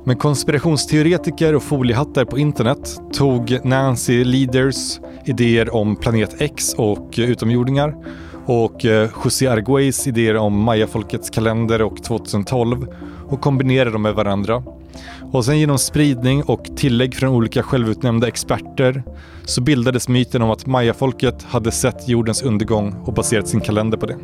Men 0.05 0.17
konspirationsteoretiker 0.17 1.55
och 1.55 1.63
foliehattar 1.63 2.25
på 2.25 2.37
internet 2.37 3.01
tog 3.13 3.59
Nancy 3.63 4.23
Leaders 4.23 4.99
idéer 5.25 5.75
om 5.75 5.95
planet 5.95 6.41
X 6.41 6.73
och 6.73 7.19
eh, 7.19 7.25
utomjordingar 7.25 7.95
och 8.45 8.85
eh, 8.85 9.09
José 9.23 9.47
Argüelles 9.47 10.07
idéer 10.07 10.37
om 10.37 10.61
mayafolkets 10.61 11.29
kalender 11.29 11.81
och 11.81 12.03
2012 12.03 12.87
och 13.29 13.41
kombinerade 13.41 13.91
dem 13.91 14.01
med 14.01 14.13
varandra 14.13 14.63
och 15.31 15.45
sen 15.45 15.59
genom 15.59 15.77
spridning 15.79 16.43
och 16.43 16.65
tillägg 16.77 17.15
från 17.15 17.29
olika 17.29 17.63
självutnämnda 17.63 18.27
experter 18.27 19.03
så 19.43 19.61
bildades 19.61 20.07
myten 20.09 20.41
om 20.41 20.51
att 20.51 20.65
mayafolket 20.65 21.43
hade 21.43 21.71
sett 21.71 22.07
jordens 22.07 22.41
undergång 22.41 22.93
och 23.05 23.13
baserat 23.13 23.47
sin 23.47 23.61
kalender 23.61 23.97
på 23.97 24.05
det. 24.05 24.17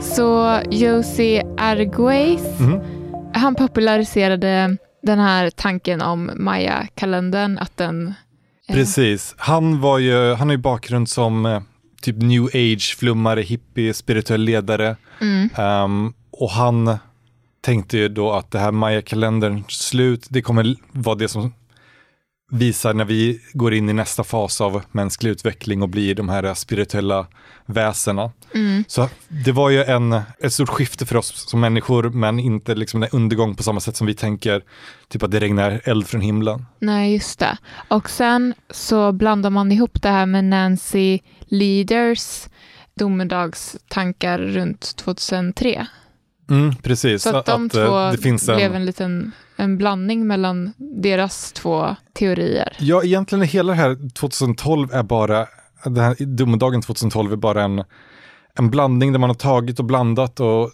Så 0.00 0.60
Josie 0.70 1.42
Arguez, 1.58 2.60
Mhm. 2.60 2.80
han 3.34 3.54
populariserade 3.54 4.76
den 5.02 5.18
här 5.18 5.50
tanken 5.50 6.02
om 6.02 6.30
Maya-kalendern, 6.36 7.58
att 7.58 7.76
den... 7.76 8.14
eh, 8.68 8.74
Precis. 8.74 9.34
Han, 9.38 9.80
var 9.80 9.98
ju, 9.98 10.34
han 10.34 10.48
har 10.48 10.54
ju 10.56 10.62
bakgrund 10.62 11.08
som 11.08 11.46
eh, 11.46 11.60
typ 12.02 12.16
new 12.16 12.44
age-flummare, 12.46 13.42
hippie, 13.42 13.94
spirituell 13.94 14.40
ledare. 14.40 14.96
Mm, 15.20 15.48
Ehm, 15.56 16.12
och 16.30 16.50
han 16.50 16.98
tänkte 17.60 17.98
ju 17.98 18.08
då 18.08 18.32
att 18.32 18.50
det 18.50 18.58
här 18.58 18.72
Maya-kalenderns 18.72 19.70
slut, 19.70 20.26
det 20.30 20.42
kommer 20.42 20.76
vara 20.92 21.14
det 21.14 21.28
som 21.28 21.54
visar 22.52 22.94
när 22.94 23.04
vi 23.04 23.40
går 23.52 23.74
in 23.74 23.88
i 23.88 23.92
nästa 23.92 24.24
fas 24.24 24.60
av 24.60 24.82
mänsklig 24.92 25.30
utveckling 25.30 25.82
och 25.82 25.88
blir 25.88 26.14
de 26.14 26.28
här 26.28 26.54
spirituella 26.54 27.26
väsena. 27.66 28.32
mm, 28.54 28.84
Så 28.88 29.08
det 29.28 29.52
var 29.52 29.70
ju 29.70 29.84
en, 29.84 30.12
ett 30.12 30.52
stort 30.52 30.68
skifte 30.68 31.06
för 31.06 31.16
oss 31.16 31.50
som 31.50 31.60
människor, 31.60 32.10
men 32.10 32.38
inte 32.38 32.74
liksom 32.74 33.02
en 33.02 33.08
undergång 33.12 33.54
på 33.54 33.62
samma 33.62 33.80
sätt 33.80 33.96
som 33.96 34.06
vi 34.06 34.14
tänker, 34.14 34.62
typ 35.08 35.22
att 35.22 35.30
det 35.30 35.40
regnar 35.40 35.80
eld 35.84 36.06
från 36.06 36.20
himlen. 36.20 36.66
nej, 36.78 37.12
just 37.12 37.38
det. 37.38 37.56
Och 37.88 38.10
sen 38.10 38.54
så 38.70 39.12
blandar 39.12 39.50
man 39.50 39.72
ihop 39.72 40.02
det 40.02 40.08
här 40.08 40.26
med 40.26 40.44
Nancy 40.44 41.18
Leaders 41.40 42.48
domedagstankar 42.94 44.38
runt 44.38 44.96
2003. 44.96 45.86
Mm, 46.50 46.76
precis. 46.76 47.22
Så 47.22 47.36
att 47.36 47.46
de 47.46 47.64
eh, 47.64 47.68
två 47.68 48.10
det 48.10 48.18
finns 48.18 48.48
en, 48.48 48.56
blev 48.56 48.74
en 48.74 48.84
liten 48.84 49.32
en 49.62 49.78
blandning 49.78 50.26
mellan 50.26 50.72
deras 50.76 51.52
två 51.52 51.96
teorier. 52.12 52.76
Ja, 52.78 53.02
egentligen 53.04 53.42
är 53.42 53.46
hela 53.46 53.72
det 53.72 53.78
här 53.78 54.10
2012 54.14 54.92
är 54.92 55.02
bara, 55.02 55.46
den 55.84 56.04
här 56.04 56.16
domedagen 56.24 56.82
2012 56.82 57.32
är 57.32 57.36
bara 57.36 57.62
en, 57.62 57.84
en 58.54 58.70
blandning 58.70 59.12
där 59.12 59.18
man 59.18 59.30
har 59.30 59.34
tagit 59.34 59.78
och 59.78 59.84
blandat 59.84 60.40
och 60.40 60.70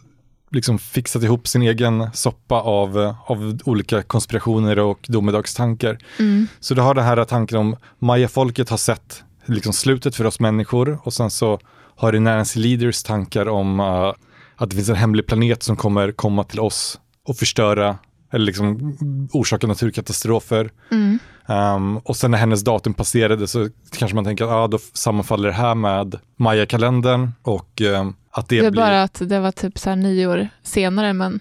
liksom 0.51 0.79
fixat 0.79 1.23
ihop 1.23 1.49
sin 1.49 1.63
egen 1.63 2.11
soppa 2.13 2.61
av, 2.61 3.15
av 3.27 3.59
olika 3.65 4.03
konspirationer 4.03 4.79
och 4.79 5.07
domedagstankar. 5.09 5.99
Mm, 6.19 6.47
Så 6.61 6.75
du 6.75 6.83
har 6.83 6.95
den 6.95 7.05
här 7.05 7.25
tanken 7.25 7.59
om 7.59 7.77
Maya-folket 7.99 8.71
har 8.71 8.77
sett 8.77 9.23
liksom 9.45 9.73
slutet 9.73 10.17
för 10.17 10.25
oss 10.25 10.41
människor 10.41 10.99
och 11.03 11.15
sen 11.15 11.31
så 11.31 11.59
har 11.97 12.13
du 12.13 12.21
Nancy 12.21 12.61
Leaders 12.61 13.03
tankar 13.03 13.49
om 13.49 13.81
eh, 13.81 14.13
att 14.57 14.71
det 14.71 14.77
finns 14.77 14.89
en 14.89 14.97
hemlig 14.97 15.27
planet 15.27 15.63
som 15.63 15.77
kommer 15.77 16.13
komma 16.13 16.45
till 16.45 16.61
oss 16.61 17.01
och 17.25 17.37
förstöra 17.37 17.99
eller 18.31 18.47
liksom 18.47 18.97
orsaka 19.33 19.67
naturkatastrofer. 19.67 20.71
mm, 20.91 21.19
Um, 21.51 21.97
och 21.99 22.17
sen 22.17 22.31
när 22.31 22.39
hennes 22.39 22.65
datum 22.65 22.95
passerade 22.95 23.47
så 23.47 23.69
kanske 23.99 24.15
man 24.15 24.25
tänker 24.25 24.45
att 24.45 24.51
ah, 24.51 24.67
då 24.67 24.79
sammanfaller 24.93 25.49
det 25.49 25.55
här 25.55 25.75
med 25.75 26.19
Maya-kalendern 26.37 27.33
och 27.43 27.81
um, 27.81 28.15
att 28.31 28.49
det, 28.49 28.61
Det 28.61 28.67
är 28.67 28.71
blir... 28.71 28.83
bara 28.83 29.03
att 29.03 29.23
det 29.25 29.41
var 29.41 29.53
typ 29.53 29.79
så 29.79 29.89
här 29.91 29.97
nio 29.97 30.27
år 30.27 30.49
senare, 30.63 31.13
men 31.13 31.41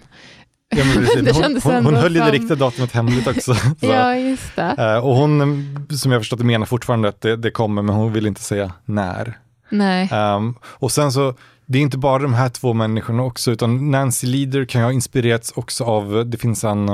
Ja, 0.76 0.84
men 0.84 1.26
hon, 1.34 1.60
hon, 1.62 1.84
hon 1.84 1.94
höll 1.94 2.14
ju 2.14 2.20
det 2.20 2.30
riktiga 2.30 2.56
datumet 2.56 2.92
hemligt 2.92 3.26
också. 3.26 3.54
så. 3.80 3.86
ja, 3.86 4.16
just 4.16 4.56
det. 4.56 4.74
Eh, 4.78 5.04
och 5.06 5.16
hon, 5.16 5.86
som 5.90 6.12
jag 6.12 6.20
förstått 6.20 6.38
det, 6.38 6.44
menar 6.44 6.66
fortfarande 6.66 7.08
att 7.08 7.20
det, 7.20 7.36
det 7.36 7.50
kommer, 7.50 7.82
men 7.82 7.94
hon 7.94 8.12
vill 8.12 8.26
inte 8.26 8.40
säga 8.42 8.72
när. 8.84 9.38
Nej. 9.70 10.10
Um, 10.12 10.54
och 10.62 10.92
sen 10.92 11.12
så, 11.12 11.34
det 11.68 11.78
är 11.78 11.82
inte 11.82 11.98
bara 11.98 12.22
de 12.22 12.34
här 12.34 12.48
två 12.48 12.74
människorna 12.74 13.22
också, 13.22 13.50
utan 13.50 13.90
Nancy 13.90 14.26
Leader 14.26 14.64
kan 14.64 14.82
ha 14.82 14.92
inspirerats 14.92 15.52
också 15.52 15.84
av, 15.84 16.26
det 16.26 16.38
finns 16.38 16.64
en, 16.64 16.88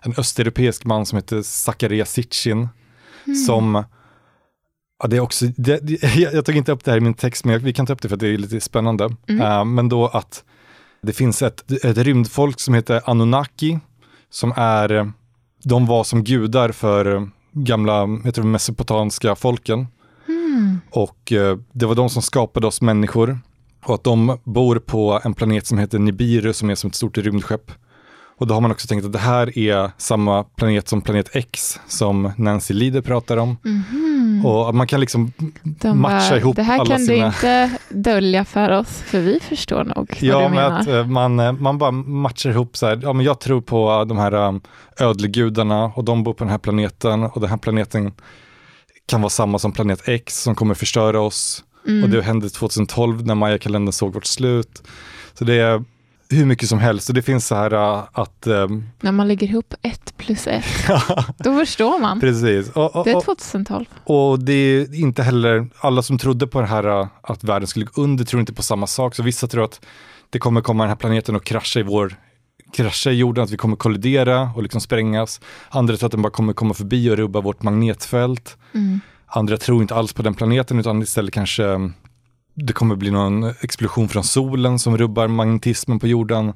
en 0.00 0.14
östeuropeisk 0.16 0.84
man 0.84 1.06
som 1.06 1.16
heter 1.16 1.42
Zacharias 1.42 2.12
Sitchin, 2.12 2.68
som, 3.46 3.84
ja 5.02 5.08
det 5.08 5.16
är 5.16 5.20
också, 5.20 5.46
det, 5.56 6.02
jag, 6.16 6.34
jag 6.34 6.44
tog 6.44 6.56
inte 6.56 6.72
upp 6.72 6.84
det 6.84 6.90
här 6.90 6.98
i 6.98 7.00
min 7.00 7.14
text, 7.14 7.44
men 7.44 7.52
jag, 7.52 7.60
vi 7.60 7.72
kan 7.72 7.86
ta 7.86 7.92
upp 7.92 8.02
det 8.02 8.08
för 8.08 8.16
att 8.16 8.20
det 8.20 8.28
är 8.28 8.38
lite 8.38 8.60
spännande. 8.60 9.04
Uh, 9.30 9.64
men 9.64 9.88
då 9.88 10.06
att 10.06 10.44
det 11.02 11.12
finns 11.12 11.42
ett, 11.42 11.84
ett 11.84 11.98
rymdfolk 11.98 12.60
som 12.60 12.74
heter 12.74 13.02
Anunnaki, 13.04 13.78
som 14.30 14.52
är, 14.56 15.12
de 15.64 15.86
var 15.86 16.04
som 16.04 16.24
gudar 16.24 16.72
för 16.72 17.30
gamla, 17.52 18.06
tror 18.34 18.44
mesopotamiska 18.44 19.34
folken. 19.34 19.86
Och 20.90 21.32
eh, 21.32 21.58
det 21.72 21.86
var 21.86 21.94
de 21.94 22.10
som 22.10 22.22
skapade 22.22 22.66
oss 22.66 22.82
människor. 22.82 23.38
Och 23.84 23.94
att 23.94 24.04
de 24.04 24.38
bor 24.44 24.76
på 24.78 25.20
en 25.24 25.34
planet 25.34 25.66
som 25.66 25.78
heter 25.78 25.98
Nibiru 25.98 26.52
som 26.52 26.70
är 26.70 26.74
som 26.74 26.88
ett 26.88 26.94
stort 26.94 27.18
rymdskepp. 27.18 27.72
Och 28.38 28.46
då 28.46 28.54
har 28.54 28.60
man 28.60 28.70
också 28.70 28.86
tänkt 28.88 29.04
att 29.06 29.12
det 29.12 29.18
här 29.18 29.58
är 29.58 29.90
samma 29.98 30.44
planet 30.44 30.88
som 30.88 31.02
planet 31.02 31.36
X 31.36 31.80
som 31.88 32.32
Nancy 32.36 32.74
Leader 32.74 33.00
pratar 33.00 33.36
om. 33.36 33.56
Och 34.44 34.68
att 34.68 34.74
man 34.74 34.86
kan 34.86 35.00
liksom 35.00 35.32
De 35.64 36.00
matcha 36.00 36.28
bara, 36.30 36.38
ihop 36.38 36.56
det 36.56 36.62
här 36.62 36.78
alla 36.78 36.84
kan 36.96 36.98
sina- 37.06 37.20
du 37.20 37.26
inte 37.26 37.70
dölja 37.88 38.44
för 38.44 38.70
oss, 38.70 38.88
för 38.88 39.20
vi 39.20 39.40
förstår 39.40 39.84
nog 39.84 39.96
vad 39.96 40.22
Ja, 40.22 40.36
du 40.38 40.42
men 40.44 40.52
menar. 40.52 40.80
att 40.80 40.86
eh, 40.88 41.06
man, 41.06 41.40
eh, 41.40 41.52
man 41.52 41.78
bara 41.78 41.90
matchar 41.90 42.50
ihop 42.50 42.76
så 42.76 42.86
här, 42.86 43.00
ja 43.02 43.12
men 43.12 43.26
jag 43.26 43.40
tror 43.40 43.60
på 43.60 43.90
eh, 43.90 44.04
de 44.06 44.18
här 44.18 44.60
ödlegudarna 45.00 45.84
och 45.84 46.04
de 46.04 46.22
bor 46.24 46.32
på 46.34 46.44
den 46.44 46.50
här 46.50 46.58
planeten 46.58 47.22
och 47.24 47.40
den 47.40 47.50
här 47.50 47.56
planeten 47.56 48.12
kan 49.08 49.20
vara 49.22 49.30
samma 49.30 49.58
som 49.58 49.72
planet 49.72 50.08
X 50.08 50.42
som 50.42 50.54
kommer 50.54 50.74
förstöra 50.74 51.20
oss. 51.20 51.64
Mm. 51.86 52.04
Och 52.04 52.10
det 52.10 52.22
hände 52.22 52.50
2012 52.50 53.26
när 53.26 53.34
Maya-kalendern 53.34 53.92
såg 53.92 54.14
vårt 54.14 54.26
slut. 54.26 54.82
Så 55.34 55.44
det 55.44 55.54
är 55.54 55.84
hur 56.30 56.46
mycket 56.46 56.68
som 56.68 56.78
helst 56.78 57.08
och 57.08 57.14
det 57.14 57.22
finns 57.22 57.46
så 57.46 57.54
här 57.54 57.74
uh, 57.74 58.04
att, 58.12 58.46
um, 58.46 58.84
När 59.00 59.12
man 59.12 59.28
lägger 59.28 59.46
ihop 59.46 59.74
ett 59.82 60.16
plus 60.16 60.46
ett, 60.46 60.64
då 61.38 61.58
förstår 61.58 62.00
man. 62.00 62.20
precis. 62.20 62.70
Och, 62.70 62.96
och, 62.96 63.04
Det 63.04 63.10
är 63.10 63.16
och, 63.16 63.24
2012. 63.24 63.84
och 64.04 64.38
det 64.38 64.52
är 64.52 64.94
inte 64.94 65.22
heller, 65.22 65.68
alla 65.78 66.02
som 66.02 66.18
trodde 66.18 66.46
på 66.46 66.60
det 66.60 66.66
här 66.66 67.00
uh, 67.00 67.06
att 67.22 67.44
världen 67.44 67.66
skulle 67.66 67.84
gå 67.84 68.02
under 68.02 68.24
tror 68.24 68.40
inte 68.40 68.52
på 68.52 68.62
samma 68.62 68.86
sak. 68.86 69.14
Så 69.14 69.22
vissa 69.22 69.46
tror 69.46 69.64
att 69.64 69.80
det 70.30 70.38
kommer 70.38 70.60
komma 70.60 70.82
den 70.82 70.88
här 70.88 70.96
planeten 70.96 71.36
och 71.36 71.44
krascha 71.44 71.80
i 71.80 71.82
vår 71.82 72.16
krascha 72.72 73.10
i 73.10 73.14
jorden, 73.14 73.44
att 73.44 73.50
vi 73.50 73.56
kommer 73.56 73.76
kollidera 73.76 74.50
och 74.56 74.62
liksom 74.62 74.80
sprängas. 74.80 75.40
Andra 75.68 75.96
tror 75.96 76.06
att 76.06 76.12
den 76.12 76.22
bara 76.22 76.32
kommer 76.32 76.52
komma 76.52 76.74
förbi 76.74 77.10
och 77.10 77.16
rubba 77.16 77.40
vårt 77.40 77.62
magnetfält. 77.62 78.56
Mm. 78.74 79.00
Andra 79.32 79.56
tror 79.56 79.82
inte 79.82 79.94
alls 79.94 80.12
på 80.12 80.22
den 80.22 80.34
planeten 80.34 80.78
utan 80.78 81.02
istället 81.02 81.34
kanske 81.34 81.64
mm, 81.64 81.92
det 82.54 82.72
kommer 82.72 82.96
bli 82.96 83.10
någon 83.10 83.44
explosion 83.60 84.08
från 84.08 84.24
solen 84.24 84.78
som 84.78 84.98
rubbar 84.98 85.28
magnetismen 85.28 85.98
på 85.98 86.06
jorden. 86.06 86.52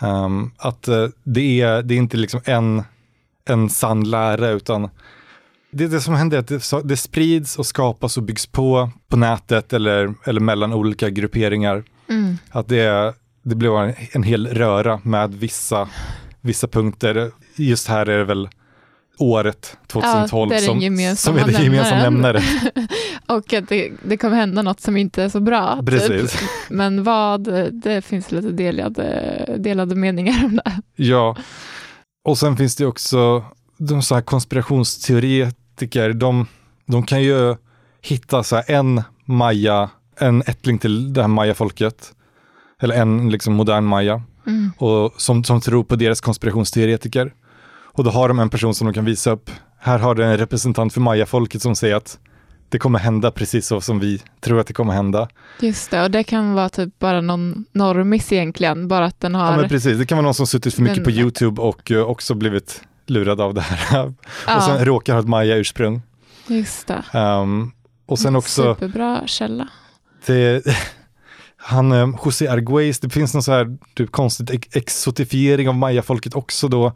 Um, 0.00 0.52
att 0.56 0.88
eh, 0.88 1.06
det, 1.24 1.60
är, 1.60 1.82
det 1.82 1.94
är 1.94 1.98
inte 1.98 2.16
liksom 2.16 2.40
en, 2.44 2.82
en 3.48 3.70
sann 3.70 4.10
lära 4.10 4.48
utan 4.48 4.88
det, 5.70 5.86
det 5.86 6.00
som 6.00 6.14
händer 6.14 6.36
är 6.36 6.40
att 6.40 6.48
det, 6.48 6.88
det 6.88 6.96
sprids 6.96 7.56
och 7.56 7.66
skapas 7.66 8.16
och 8.16 8.22
byggs 8.22 8.46
på 8.46 8.90
på 9.08 9.16
nätet 9.16 9.72
eller, 9.72 10.14
eller 10.24 10.40
mellan 10.40 10.72
olika 10.72 11.10
grupperingar. 11.10 11.84
Mm. 12.08 12.38
Att 12.50 12.68
det, 12.68 13.14
det 13.42 13.54
blir 13.54 13.78
en, 13.78 13.94
en 14.12 14.22
hel 14.22 14.46
röra 14.46 15.00
med 15.02 15.34
vissa, 15.34 15.88
vissa 16.40 16.68
punkter. 16.68 17.30
Just 17.56 17.88
här 17.88 18.06
är 18.06 18.18
det 18.18 18.24
väl 18.24 18.48
året 19.18 19.76
2012 19.86 20.48
det 20.48 20.56
är 20.56 20.60
den 20.60 21.16
som, 21.16 21.32
som 21.32 21.42
är 21.42 21.46
det 21.52 21.62
gemensamma 21.64 22.02
nämnaren. 22.02 22.42
nämnare. 22.42 22.88
Och 23.26 23.52
att 23.52 23.68
det, 23.68 23.92
det 24.02 24.16
kommer 24.16 24.36
hända 24.36 24.62
något 24.62 24.80
som 24.80 24.96
inte 24.96 25.22
är 25.22 25.28
så 25.28 25.40
bra. 25.40 25.82
Precis. 25.86 26.32
Typ. 26.32 26.50
Men 26.70 27.04
vad, 27.04 27.72
det 27.72 28.02
finns 28.04 28.32
lite 28.32 28.50
delade, 28.50 29.56
delade 29.58 29.94
meningar 29.94 30.44
om 30.44 30.56
det. 30.64 30.72
Ja, 31.04 31.36
och 32.24 32.38
sen 32.38 32.56
finns 32.56 32.76
det 32.76 32.86
också 32.86 33.44
de 33.78 34.02
så 34.02 34.14
här 34.14 34.22
konspirationsteoretiker, 34.22 36.12
de, 36.12 36.46
de 36.86 37.02
kan 37.02 37.22
ju 37.22 37.56
hitta 38.02 38.42
så 38.42 38.62
en 38.66 39.02
Maya, 39.24 39.90
en 40.20 40.42
ättling 40.46 40.78
till 40.78 41.12
det 41.12 41.20
här 41.20 41.28
Maya-folket, 41.28 42.12
eller 42.82 42.94
en 42.94 43.30
liksom 43.30 43.54
modern 43.54 43.84
Maya, 43.84 44.22
Mm. 44.46 44.72
och 44.78 45.12
som, 45.16 45.44
som 45.44 45.60
tror 45.60 45.84
på 45.84 45.96
deras 45.96 46.20
konspirationsteoretiker. 46.20 47.32
Och 47.96 48.04
då 48.04 48.10
har 48.10 48.28
de 48.28 48.38
en 48.38 48.50
person 48.50 48.74
som 48.74 48.86
de 48.86 48.94
kan 48.94 49.04
visa 49.04 49.30
upp. 49.30 49.50
Här 49.78 49.98
har 49.98 50.14
du 50.14 50.24
en 50.24 50.36
representant 50.38 50.92
för 50.92 51.00
Maya-folket 51.00 51.62
som 51.62 51.76
säger 51.76 51.94
att 51.96 52.18
det 52.68 52.78
kommer 52.78 52.98
hända 52.98 53.30
precis 53.30 53.66
så 53.66 53.80
som 53.80 53.98
vi 54.00 54.22
tror 54.40 54.60
att 54.60 54.66
det 54.66 54.72
kommer 54.72 54.92
hända. 54.92 55.28
Just 55.60 55.90
det, 55.90 56.02
och 56.02 56.10
det 56.10 56.24
kan 56.24 56.52
vara 56.54 56.68
typ 56.68 56.98
bara 56.98 57.20
någon 57.20 57.64
normis 57.72 58.32
egentligen, 58.32 58.88
bara 58.88 59.04
att 59.04 59.20
den 59.20 59.34
har... 59.34 59.50
Ja 59.52 59.56
men 59.56 59.68
precis, 59.68 59.98
det 59.98 60.06
kan 60.06 60.18
vara 60.18 60.24
någon 60.24 60.34
som 60.34 60.46
suttit 60.46 60.74
för 60.74 60.82
mycket 60.82 60.96
Den- 60.96 61.04
på 61.04 61.10
YouTube 61.10 61.62
och 61.62 61.90
eh, 61.90 62.02
också 62.02 62.34
blivit 62.34 62.82
lurad 63.06 63.40
av 63.40 63.54
det 63.54 63.60
här. 63.60 64.14
Ja, 64.46 64.56
och 64.56 64.62
sen 64.62 64.84
råkar 64.84 65.12
ha 65.12 65.20
ett 65.20 65.28
Maya-ursprung. 65.28 66.02
just 66.46 66.86
det. 66.86 67.02
Ehm, 67.12 67.70
och 68.06 68.18
sen 68.18 68.36
också, 68.36 68.62
Superbra 68.74 69.22
källa. 69.26 69.68
det, 70.26 70.64
han, 71.56 71.92
eh, 71.92 72.08
José 72.24 72.48
Arguez, 72.48 73.00
det 73.00 73.10
finns 73.10 73.34
någon 73.34 73.42
så 73.42 73.52
här 73.52 73.76
typ, 73.94 74.12
konstigt 74.12 74.50
ex- 74.50 74.76
exotifiering 74.76 75.68
av 75.68 75.74
Maya-folket 75.74 76.34
också 76.34 76.68
då. 76.68 76.92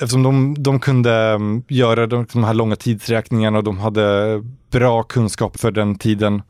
Eftersom 0.00 0.22
de, 0.22 0.54
de 0.58 0.80
kunde 0.80 1.14
mm, 1.14 1.62
göra 1.68 2.06
de, 2.06 2.26
de 2.32 2.44
här 2.44 2.54
långa 2.54 2.76
tidsräkningarna 2.76 3.58
och 3.58 3.64
de 3.64 3.78
hade 3.78 4.42
bra 4.70 5.02
kunskap 5.02 5.60
för 5.60 5.70
den 5.70 5.98
tiden 5.98 6.42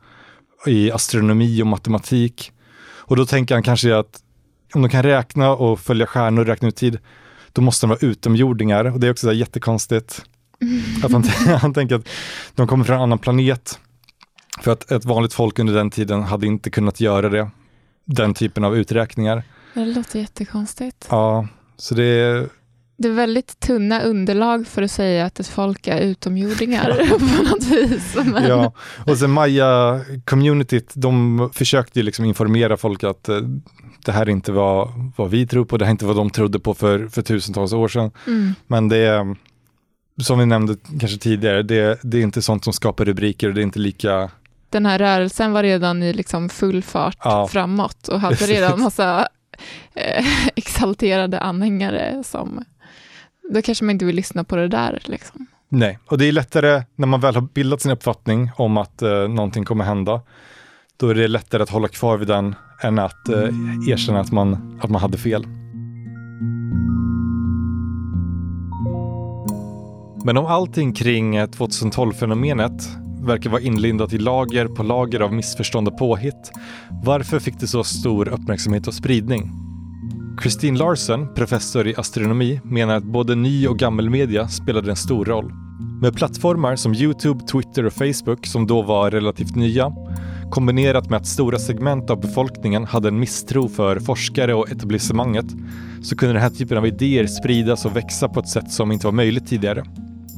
i 0.65 0.91
astronomi 0.91 1.61
och 1.61 1.67
matematik. 1.67 2.51
Och 2.87 3.15
då 3.15 3.25
tänker 3.25 3.55
han 3.55 3.63
kanske 3.63 3.97
att 3.97 4.19
om 4.73 4.81
de 4.81 4.89
kan 4.89 5.03
räkna 5.03 5.51
och 5.51 5.79
följa 5.79 6.05
stjärnor 6.05 6.41
och 6.41 6.47
räkna 6.47 6.67
ut 6.67 6.75
tid, 6.75 6.97
då 7.53 7.61
måste 7.61 7.85
de 7.85 7.89
vara 7.89 7.99
utomjordingar. 8.01 8.85
Och 8.85 8.99
det 8.99 9.07
är 9.07 9.11
också 9.11 9.27
så 9.27 9.33
jättekonstigt. 9.33 10.25
Att 11.03 11.11
han, 11.11 11.23
han 11.61 11.73
tänker 11.73 11.95
att 11.95 12.09
de 12.55 12.67
kommer 12.67 12.83
från 12.83 12.95
en 12.95 13.01
annan 13.01 13.19
planet. 13.19 13.79
För 14.61 14.71
att 14.71 14.91
ett 14.91 15.05
vanligt 15.05 15.33
folk 15.33 15.59
under 15.59 15.73
den 15.73 15.89
tiden 15.89 16.23
hade 16.23 16.47
inte 16.47 16.69
kunnat 16.69 16.99
göra 16.99 17.29
det. 17.29 17.49
Den 18.05 18.33
typen 18.33 18.63
av 18.63 18.77
uträkningar. 18.77 19.43
Det 19.73 19.85
låter 19.85 20.19
jättekonstigt. 20.19 21.07
Ja, 21.09 21.47
så 21.77 21.95
det 21.95 22.03
är, 22.03 22.49
Det 22.97 23.07
är 23.07 23.11
väldigt 23.11 23.59
tunna 23.59 24.01
underlag 24.01 24.67
för 24.67 24.81
att 24.81 24.91
säga 24.91 25.25
att 25.25 25.39
ett 25.39 25.47
folk 25.47 25.87
är 25.87 26.01
utomjordingar 26.01 27.09
på 27.09 27.43
något 27.43 27.63
vis. 27.63 28.15
Men, 28.25 28.43
ja. 28.43 28.73
Och 29.05 29.17
sen 29.17 29.31
Maya-communityt, 29.31 30.91
de 30.93 31.49
försökte 31.53 31.99
ju 31.99 32.03
liksom 32.03 32.25
informera 32.25 32.77
folk 32.77 33.03
att 33.03 33.29
eh, 33.29 33.37
det 34.05 34.11
här 34.11 34.29
inte 34.29 34.51
var 34.51 34.89
vad 35.15 35.29
vi 35.29 35.47
tror 35.47 35.65
på, 35.65 35.77
det 35.77 35.85
här 35.85 35.91
inte 35.91 36.05
vad 36.05 36.15
de 36.15 36.29
trodde 36.29 36.59
på 36.59 36.73
för, 36.73 37.07
för 37.07 37.21
tusentals 37.21 37.73
år 37.73 37.87
sedan. 37.87 38.11
Mm. 38.27 38.53
Men 38.67 38.89
det 38.89 38.97
är, 38.97 39.35
som 40.21 40.39
vi 40.39 40.45
nämnde 40.45 40.75
kanske 40.99 41.17
tidigare, 41.17 41.63
det, 41.63 41.99
det 42.03 42.17
är 42.17 42.21
inte 42.21 42.41
sånt 42.41 42.63
som 42.63 42.73
skapar 42.73 43.05
rubriker 43.05 43.47
och 43.47 43.53
det 43.53 43.61
är 43.61 43.63
inte 43.63 43.79
lika 43.79 44.29
Den 44.69 44.85
här 44.85 44.99
rörelsen 44.99 45.51
var 45.51 45.63
redan 45.63 46.03
i 46.03 46.13
liksom 46.13 46.49
full 46.49 46.83
fart 46.83 47.17
Ja. 47.23 47.47
framåt 47.47 48.07
och 48.07 48.19
hade 48.19 48.35
redan 48.45 48.81
massa 48.81 49.27
eh, 49.95 50.25
exalterade 50.55 51.39
anhängare 51.39 52.23
som 52.25 52.63
då 53.49 53.61
kanske 53.61 53.85
man 53.85 53.91
inte 53.93 54.05
vill 54.05 54.15
lyssna 54.15 54.43
på 54.43 54.55
det 54.55 54.67
där. 54.67 55.01
Liksom. 55.05 55.47
Nej, 55.69 55.99
och 56.05 56.17
det 56.17 56.25
är 56.25 56.31
lättare 56.31 56.83
när 56.95 57.07
man 57.07 57.19
väl 57.19 57.35
har 57.35 57.41
bildat 57.41 57.81
sin 57.81 57.91
uppfattning 57.91 58.51
om 58.55 58.77
att 58.77 59.01
eh, 59.01 59.27
någonting 59.27 59.65
kommer 59.65 59.83
hända. 59.83 60.21
Då 60.97 61.09
är 61.09 61.15
det 61.15 61.27
lättare 61.27 61.63
att 61.63 61.69
hålla 61.69 61.87
kvar 61.87 62.17
vid 62.17 62.27
den 62.27 62.55
än 62.81 62.99
att 62.99 63.29
eh, 63.29 63.49
erkänna 63.89 64.19
att 64.19 64.31
man, 64.31 64.79
att 64.81 64.89
man 64.89 65.01
hade 65.01 65.17
fel. 65.17 65.47
Men 70.25 70.37
om 70.37 70.45
allting 70.45 70.93
kring 70.93 71.35
eh, 71.35 71.47
2012-fenomenet 71.47 72.89
verkar 73.21 73.49
vara 73.49 73.61
inlindat 73.61 74.13
i 74.13 74.17
lager 74.17 74.67
på 74.67 74.83
lager 74.83 75.19
av 75.19 75.33
missförstånd 75.33 75.87
och 75.87 75.97
påhitt, 75.97 76.51
varför 77.03 77.39
fick 77.39 77.59
det 77.59 77.67
så 77.67 77.83
stor 77.83 78.27
uppmärksamhet 78.27 78.87
och 78.87 78.93
spridning? 78.93 79.66
Christine 80.41 80.77
Larsen, 80.77 81.33
professor 81.33 81.87
i 81.87 81.95
astronomi, 81.95 82.61
menar 82.63 82.95
att 82.95 83.03
både 83.03 83.35
ny 83.35 83.67
och 83.67 83.79
gammelmedia 83.79 84.47
spelade 84.47 84.89
en 84.89 84.95
stor 84.95 85.25
roll. 85.25 85.53
Med 86.01 86.15
plattformar 86.15 86.75
som 86.75 86.93
Youtube, 86.93 87.43
Twitter 87.45 87.85
och 87.85 87.93
Facebook, 87.93 88.45
som 88.45 88.67
då 88.67 88.81
var 88.81 89.11
relativt 89.11 89.55
nya, 89.55 89.91
kombinerat 90.51 91.09
med 91.09 91.17
att 91.17 91.27
stora 91.27 91.59
segment 91.59 92.09
av 92.09 92.21
befolkningen 92.21 92.85
hade 92.85 93.07
en 93.07 93.19
misstro 93.19 93.67
för 93.67 93.99
forskare 93.99 94.53
och 94.53 94.71
etablissemanget, 94.71 95.45
så 96.01 96.15
kunde 96.15 96.33
den 96.33 96.41
här 96.41 96.49
typen 96.49 96.77
av 96.77 96.87
idéer 96.87 97.27
spridas 97.27 97.85
och 97.85 97.95
växa 97.95 98.29
på 98.29 98.39
ett 98.39 98.49
sätt 98.49 98.71
som 98.71 98.91
inte 98.91 99.07
var 99.07 99.11
möjligt 99.11 99.47
tidigare. 99.47 99.83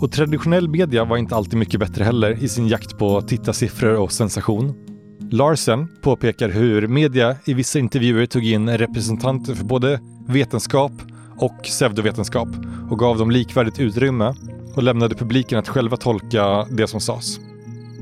Och 0.01 0.12
traditionell 0.12 0.70
media 0.70 1.06
var 1.06 1.18
inte 1.18 1.36
alltid 1.36 1.60
mycket 1.60 1.79
bättre 1.79 2.03
heller 2.03 2.44
i 2.44 2.48
sin 2.48 2.68
jakt 2.68 2.98
på 2.98 3.22
tittarsiffror 3.22 3.96
och 3.96 4.12
sensation. 4.12 4.88
Larsen 5.32 5.88
påpekar 6.02 6.50
hur 6.50 6.88
media 6.88 7.36
i 7.46 7.54
vissa 7.54 7.80
intervjuer 7.80 8.26
tog 8.26 8.46
in 8.46 8.78
representanter 8.78 9.56
för 9.56 9.66
både 9.66 10.00
vetenskap 10.28 10.92
och 11.38 11.64
pseudovetenskap 11.64 12.48
och 12.92 13.00
gav 13.00 13.18
dem 13.18 13.32
likvärdigt 13.32 13.80
utrymme 13.80 14.36
och 14.76 14.84
lämnade 14.84 15.16
publiken 15.16 15.60
att 15.60 15.68
själva 15.68 15.98
tolka 15.98 16.66
det 16.72 16.88
som 16.88 17.00
sades. 17.00 17.40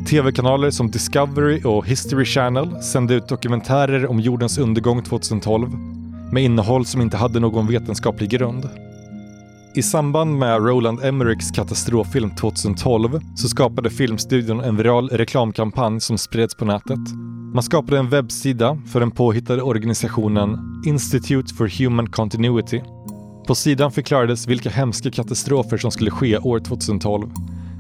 TV-kanaler 0.10 0.72
som 0.72 0.92
Discovery 0.92 1.62
och 1.64 1.88
History 1.88 2.26
Channel 2.26 2.82
sände 2.82 3.14
ut 3.14 3.28
dokumentärer 3.28 4.08
om 4.08 4.20
jordens 4.20 4.58
undergång 4.58 5.04
2012 5.04 5.70
med 6.32 6.44
innehåll 6.44 6.86
som 6.86 7.02
inte 7.02 7.18
hade 7.18 7.40
någon 7.40 7.68
vetenskaplig 7.68 8.30
grund. 8.30 8.70
I 9.78 9.82
samband 9.84 10.38
med 10.38 10.66
Roland 10.66 11.04
Emmerichs 11.04 11.52
katastroffilm 11.52 12.36
2012 12.36 13.20
så 13.36 13.50
skapade 13.50 13.90
filmstudion 13.90 14.60
en 14.60 14.78
viral 14.78 15.10
reklamkampanj 15.10 16.02
som 16.02 16.18
spreds 16.18 16.56
på 16.56 16.66
nätet. 16.66 17.00
Man 17.54 17.64
skapade 17.64 18.00
en 18.00 18.10
webbsida 18.10 18.78
för 18.92 19.00
den 19.00 19.12
påhittade 19.12 19.62
organisationen 19.62 20.58
Institute 20.86 21.54
for 21.54 21.80
Human 21.80 22.08
Continuity. 22.08 22.82
På 23.48 23.56
sidan 23.56 23.92
förklarades 23.92 24.48
vilka 24.48 24.70
hemska 24.70 25.12
katastrofer 25.12 25.78
som 25.78 25.92
skulle 25.92 26.12
ske 26.12 26.38
år 26.38 26.60
2012. 26.60 27.30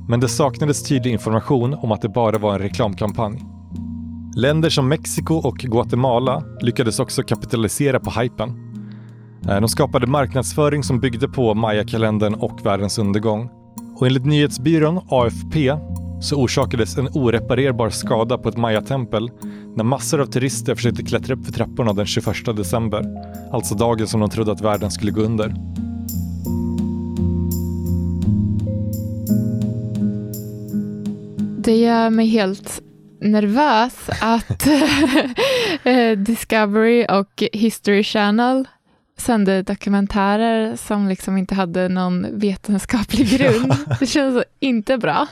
Men 0.09 0.19
det 0.19 0.29
saknades 0.29 0.83
tydlig 0.83 1.11
information 1.11 1.73
om 1.73 1.91
att 1.91 2.01
det 2.01 2.09
bara 2.09 2.37
var 2.37 2.53
en 2.53 2.59
reklamkampanj. 2.59 3.41
Länder 4.35 4.69
som 4.69 4.87
Mexiko 4.87 5.35
och 5.35 5.57
Guatemala 5.57 6.43
lyckades 6.61 6.99
också 6.99 7.23
kapitalisera 7.23 7.99
på 7.99 8.11
hypen. 8.21 8.66
Eh, 9.49 9.59
de 9.59 9.69
skapade 9.69 10.07
marknadsföring 10.07 10.83
som 10.83 10.99
byggde 10.99 11.27
på 11.27 11.53
Maya-kalendern 11.53 12.33
och 12.33 12.65
världens 12.65 12.97
undergång. 12.97 13.49
Och 13.95 14.07
enligt 14.07 14.25
nyhetsbyrån 14.25 14.99
AFP 15.09 15.73
så 16.21 16.35
orsakades 16.35 16.97
en 16.97 17.07
oreparerbar 17.13 17.89
skada 17.89 18.37
på 18.37 18.49
ett 18.49 18.57
Maya-tempel 18.57 19.31
när 19.75 19.83
massor 19.83 20.21
av 20.21 20.25
turister 20.25 20.75
försökte 20.75 21.03
klättra 21.03 21.35
upp 21.35 21.45
för 21.45 21.53
trapporna 21.53 21.93
den 21.93 22.05
21 22.05 22.35
december. 22.55 23.05
Alltså 23.51 23.75
dagen 23.75 24.07
som 24.07 24.19
de 24.19 24.29
trodde 24.29 24.51
att 24.51 24.61
världen 24.61 24.91
skulle 24.91 25.11
gå 25.11 25.21
under. 25.21 25.53
Det 31.63 31.75
gör 31.75 32.09
mig 32.09 32.27
helt 32.27 32.81
nervös 33.21 34.09
att 34.21 34.67
eh, 35.83 36.11
Discovery 36.17 37.05
och 37.09 37.43
History 37.53 38.03
Channel 38.03 38.67
sände 39.17 39.61
dokumentärer 39.61 40.75
som 40.75 41.07
liksom 41.07 41.37
inte 41.37 41.55
hade 41.55 41.89
någon 41.89 42.39
vetenskaplig 42.39 43.29
grund. 43.39 43.73
Det 43.99 44.05
känns 44.07 44.43
inte 44.59 44.97
bra 44.97 45.27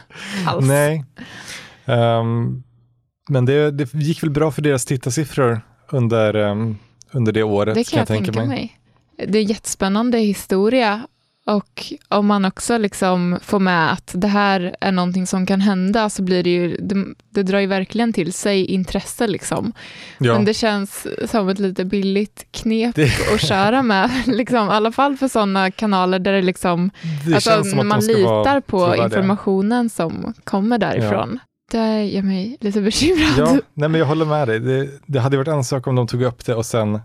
alls. 0.45 0.67
Nej. 0.67 1.05
Ehm, 1.85 2.63
men 3.29 3.45
det, 3.45 3.71
det 3.71 3.93
gick 3.93 4.23
väl 4.23 4.29
bra 4.29 4.51
för 4.51 4.61
deras 4.61 4.85
tittarsiffror 4.85 5.61
under, 5.91 6.33
ehm, 6.33 6.77
under 7.11 7.31
det 7.31 7.43
året. 7.43 7.75
Det 7.75 7.89
kan 7.89 7.99
jag 7.99 8.07
tänka 8.07 8.45
mig. 8.45 8.79
Det 9.27 9.39
är 9.39 9.43
jättespännande 9.43 10.17
historia 10.17 11.07
och 11.47 11.93
om 12.07 12.27
man 12.27 12.45
också 12.45 12.77
liksom 12.77 13.39
får 13.41 13.59
med 13.59 13.91
att 13.91 14.11
det 14.13 14.27
här 14.27 14.75
är 14.81 14.91
någonting 14.91 15.27
som 15.27 15.45
kan 15.45 15.61
hända 15.61 16.09
så 16.09 16.23
blir 16.23 16.43
det 16.43 16.49
ju, 16.49 16.77
det, 16.77 17.05
det 17.29 17.43
drar 17.43 17.59
ju 17.59 17.67
verkligen 17.67 18.13
till 18.13 18.33
sig 18.33 18.65
intresse 18.65 19.27
liksom. 19.27 19.73
Ja. 20.17 20.33
Men 20.33 20.45
det 20.45 20.53
känns 20.53 21.07
som 21.25 21.49
ett 21.49 21.59
lite 21.59 21.85
billigt 21.85 22.47
knep 22.51 22.95
Det- 22.95 23.33
att 23.33 23.41
köra 23.41 23.83
med, 23.83 24.11
liksom, 24.25 24.67
i 24.67 24.71
alla 24.71 24.91
fall 24.91 25.17
för 25.17 25.27
sådana 25.27 25.71
kanaler 25.71 26.19
där 26.19 26.33
det 26.33 26.41
liksom, 26.41 26.91
det 27.27 27.35
alltså, 27.35 27.75
man 27.75 27.89
vara 27.89 27.99
litar 27.99 28.59
på 28.61 28.95
informationen 28.95 29.89
som 29.89 30.33
kommer 30.43 30.77
därifrån. 30.77 31.39
Det 31.71 32.03
gör 32.03 32.21
mig 32.21 32.57
lite 32.61 32.81
bekymrad. 32.81 33.33
Ja, 33.37 33.57
nej 33.73 33.89
men 33.89 33.99
jag 33.99 34.07
håller 34.07 34.25
med 34.25 34.47
dig. 34.47 34.59
Det, 34.59 34.89
det 35.05 35.19
hade 35.19 35.37
varit 35.37 35.47
en 35.47 35.63
sak 35.63 35.87
om 35.87 35.95
de 35.95 36.07
tog 36.07 36.21
upp 36.21 36.45
det 36.45 36.55
och 36.55 36.65
sen 36.65 36.99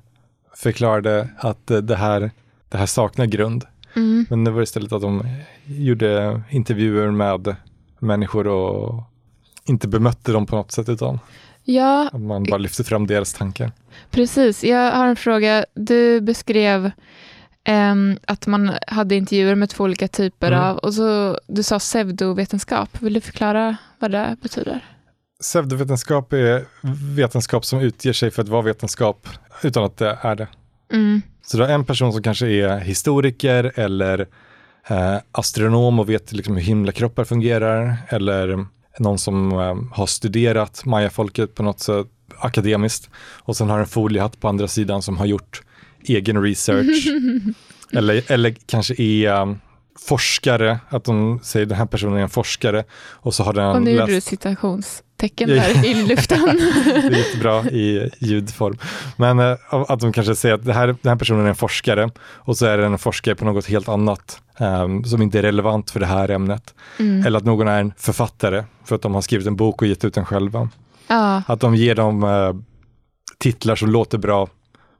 förklarade 0.56 1.28
att 1.38 1.66
det 1.82 1.96
här, 1.96 2.30
det 2.68 2.78
här 2.78 2.86
saknar 2.86 3.26
grund. 3.26 3.64
Mm. 3.96 4.26
Men 4.30 4.44
det 4.44 4.50
var 4.50 4.62
istället 4.62 4.92
att 4.92 5.02
de 5.02 5.26
gjorde 5.66 6.42
intervjuer 6.50 7.10
med 7.10 7.56
människor 7.98 8.46
och 8.46 9.02
inte 9.64 9.88
bemötte 9.88 10.32
dem 10.32 10.46
på 10.46 10.56
något 10.56 10.72
sätt 10.72 10.88
utan 10.88 11.18
Ja, 11.64 12.08
att 12.12 12.20
man 12.20 12.44
bara 12.44 12.58
lyfte 12.58 12.84
fram 12.84 13.06
deras 13.06 13.32
tankar. 13.32 13.72
Precis, 14.10 14.64
jag 14.64 14.92
har 14.92 15.06
en 15.06 15.16
fråga. 15.16 15.64
Du 15.74 16.20
beskrev 16.20 16.90
ehm, 17.64 18.18
att 18.26 18.46
man 18.46 18.72
hade 18.86 19.14
intervjuer 19.16 19.54
med 19.54 19.70
två 19.70 19.84
olika 19.84 20.08
typer 20.08 20.52
Mm. 20.52 20.60
av, 20.64 20.76
och 20.76 20.94
så 20.94 21.38
du 21.46 21.62
sa 21.62 21.78
pseudovetenskap. 21.78 23.02
Vill 23.02 23.12
du 23.12 23.20
förklara 23.20 23.76
vad 23.98 24.10
det 24.10 24.36
betyder? 24.42 24.84
Pseudovetenskap 25.40 26.32
är 26.32 26.64
vetenskap 27.16 27.64
som 27.64 27.80
utger 27.80 28.12
sig 28.12 28.30
för 28.30 28.42
att 28.42 28.48
vara 28.48 28.62
vetenskap 28.62 29.28
utan 29.62 29.84
att 29.84 29.96
det 29.96 30.18
är 30.22 30.36
det. 30.36 30.48
Mm. 30.92 31.22
Så 31.50 31.56
du 31.56 31.62
har 31.62 31.70
en 31.70 31.84
person 31.84 32.12
som 32.12 32.22
kanske 32.22 32.46
är 32.46 32.78
historiker 32.78 33.72
eller 33.74 34.26
eh, 34.88 35.16
astronom 35.32 35.98
och 35.98 36.08
vet 36.08 36.32
liksom 36.32 36.56
hur 36.56 36.62
himlakroppar 36.62 37.24
fungerar 37.24 37.96
eller 38.08 38.66
någon 38.98 39.18
som 39.18 39.52
eh, 39.52 39.74
har 39.92 40.06
studerat 40.06 40.84
mayafolket 40.84 41.54
på 41.54 41.62
något 41.62 41.80
sätt 41.80 42.06
akademiskt 42.38 43.10
och 43.16 43.56
sen 43.56 43.70
har 43.70 43.78
en 43.78 43.86
foliehatt 43.86 44.40
på 44.40 44.48
andra 44.48 44.68
sidan 44.68 45.02
som 45.02 45.18
har 45.18 45.26
gjort 45.26 45.62
egen 46.02 46.42
research 46.42 47.06
eller, 47.92 48.32
eller 48.32 48.56
kanske 48.66 49.02
är 49.02 49.32
eh, 49.32 49.54
forskare, 49.98 50.78
att 50.88 51.04
de 51.04 51.40
säger 51.42 51.66
den 51.66 51.78
här 51.78 51.86
personen 51.86 52.16
är 52.16 52.22
en 52.22 52.28
forskare 52.28 52.84
och 53.10 53.34
så 53.34 53.42
har 53.42 53.52
den 53.52 53.66
Och 53.66 53.82
nu 53.82 53.90
gjorde 53.90 54.06
du 54.06 54.12
läst 54.12 54.28
Ja, 55.22 55.46
där 55.46 55.84
i 55.86 55.94
luften. 56.06 56.38
det 56.84 56.90
är 57.06 57.10
jättebra 57.10 57.64
i 57.64 58.10
ljudform. 58.18 58.78
Men 59.16 59.38
eh, 59.38 59.56
att 59.70 60.00
de 60.00 60.12
kanske 60.12 60.34
säger 60.36 60.54
att 60.54 60.64
det 60.64 60.72
här, 60.72 60.86
den 60.86 60.96
här 61.10 61.16
personen 61.16 61.44
är 61.44 61.48
en 61.48 61.54
forskare 61.54 62.10
och 62.20 62.56
så 62.56 62.66
är 62.66 62.78
det 62.78 62.86
en 62.86 62.98
forskare 62.98 63.34
på 63.34 63.44
något 63.44 63.66
helt 63.66 63.88
annat 63.88 64.40
ehm, 64.58 65.04
som 65.04 65.22
inte 65.22 65.38
är 65.38 65.42
relevant 65.42 65.90
för 65.90 66.00
det 66.00 66.06
här 66.06 66.30
ämnet. 66.30 66.74
Mm. 66.98 67.26
Eller 67.26 67.38
att 67.38 67.44
någon 67.44 67.68
är 67.68 67.80
en 67.80 67.92
författare 67.98 68.64
för 68.84 68.94
att 68.94 69.02
de 69.02 69.14
har 69.14 69.20
skrivit 69.20 69.46
en 69.46 69.56
bok 69.56 69.82
och 69.82 69.88
gett 69.88 70.04
ut 70.04 70.14
den 70.14 70.24
själva. 70.24 70.68
Ja, 71.08 71.42
Att 71.46 71.60
de 71.60 71.74
ger 71.74 71.94
dem 71.94 72.24
eh, 72.24 72.52
titlar 73.38 73.76
som 73.76 73.90
låter 73.90 74.18
bra 74.18 74.48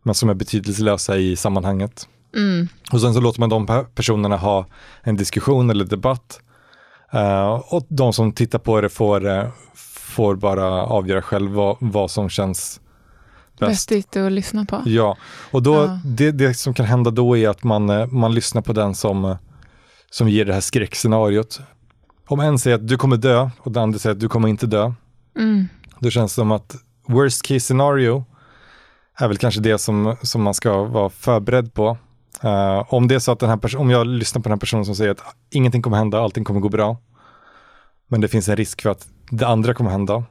men 0.02 0.14
som 0.14 0.28
är 0.30 0.34
betydelselösa 0.34 1.16
i 1.16 1.36
sammanhanget. 1.36 2.08
Mm. 2.36 2.68
Och 2.92 3.00
sen 3.00 3.14
så 3.14 3.20
låter 3.20 3.40
man 3.40 3.48
de 3.48 3.66
pe- 3.66 3.84
personerna 3.94 4.36
ha 4.36 4.66
en 5.02 5.16
diskussion 5.16 5.70
eller 5.70 5.84
debatt. 5.84 6.40
Eh, 7.12 7.50
och 7.50 7.86
de 7.88 8.12
som 8.12 8.32
tittar 8.32 8.58
på 8.58 8.80
det 8.80 8.88
får, 8.88 9.26
eh, 9.28 9.44
får 10.10 10.34
bara 10.36 10.64
avgöra 10.82 11.22
själv 11.22 11.50
vad, 11.50 11.76
vad 11.80 12.10
som 12.10 12.28
känns 12.28 12.80
bäst. 13.58 13.92
Vettigt 13.92 14.16
att 14.16 14.32
lyssna 14.32 14.64
på. 14.64 14.82
Ja, 14.86 15.16
och 15.50 15.62
då, 15.62 15.74
Ja. 15.74 15.98
det, 16.04 16.30
det 16.30 16.54
som 16.54 16.74
kan 16.74 16.86
hända 16.86 17.10
då 17.10 17.36
är 17.36 17.48
att 17.48 17.64
man, 17.64 17.90
eh, 17.90 18.06
man 18.06 18.34
lyssnar 18.34 18.62
på 18.62 18.72
den 18.72 18.94
som, 18.94 19.24
eh, 19.24 19.36
som 20.10 20.28
ger 20.28 20.44
det 20.44 20.52
här 20.54 20.60
skräckscenariot. 20.60 21.60
Om 22.28 22.40
en 22.40 22.58
säger 22.58 22.76
att 22.76 22.88
du 22.88 22.96
kommer 22.96 23.16
dö 23.16 23.50
och 23.58 23.72
den 23.72 23.82
andra 23.82 23.98
säger 23.98 24.14
att 24.14 24.20
du 24.20 24.28
kommer 24.28 24.48
inte 24.48 24.66
dö, 24.66 24.92
Mm. 25.38 25.68
då 25.98 26.10
känns 26.10 26.32
det 26.32 26.34
som 26.34 26.50
att 26.52 26.76
worst 27.08 27.42
case 27.42 27.60
scenario 27.60 28.24
är 29.18 29.28
väl 29.28 29.36
kanske 29.36 29.60
det 29.60 29.78
som, 29.78 30.16
som 30.22 30.42
man 30.42 30.54
ska 30.54 30.84
vara 30.84 31.10
förberedd 31.10 31.74
på. 31.74 31.98
Eh, 32.42 32.84
om 32.94 33.08
det 33.08 33.14
är 33.14 33.18
så 33.18 33.32
att 33.32 33.38
den 33.38 33.48
här 33.48 33.56
person, 33.56 33.80
om 33.80 33.90
jag 33.90 34.06
lyssnar 34.06 34.42
på 34.42 34.48
den 34.48 34.52
här 34.56 34.60
personen 34.60 34.84
som 34.84 34.94
säger 34.96 35.10
att 35.10 35.22
ingenting 35.50 35.82
kommer 35.82 35.96
hända, 35.96 36.20
allting 36.20 36.44
kommer 36.44 36.60
gå 36.60 36.68
bra, 36.68 36.96
men 38.08 38.20
det 38.20 38.28
finns 38.28 38.48
en 38.48 38.56
risk 38.56 38.82
för 38.82 38.90
att 38.90 39.06
det 39.30 39.46
andra 39.46 39.74
kommer 39.74 39.90
hända. 39.90 40.24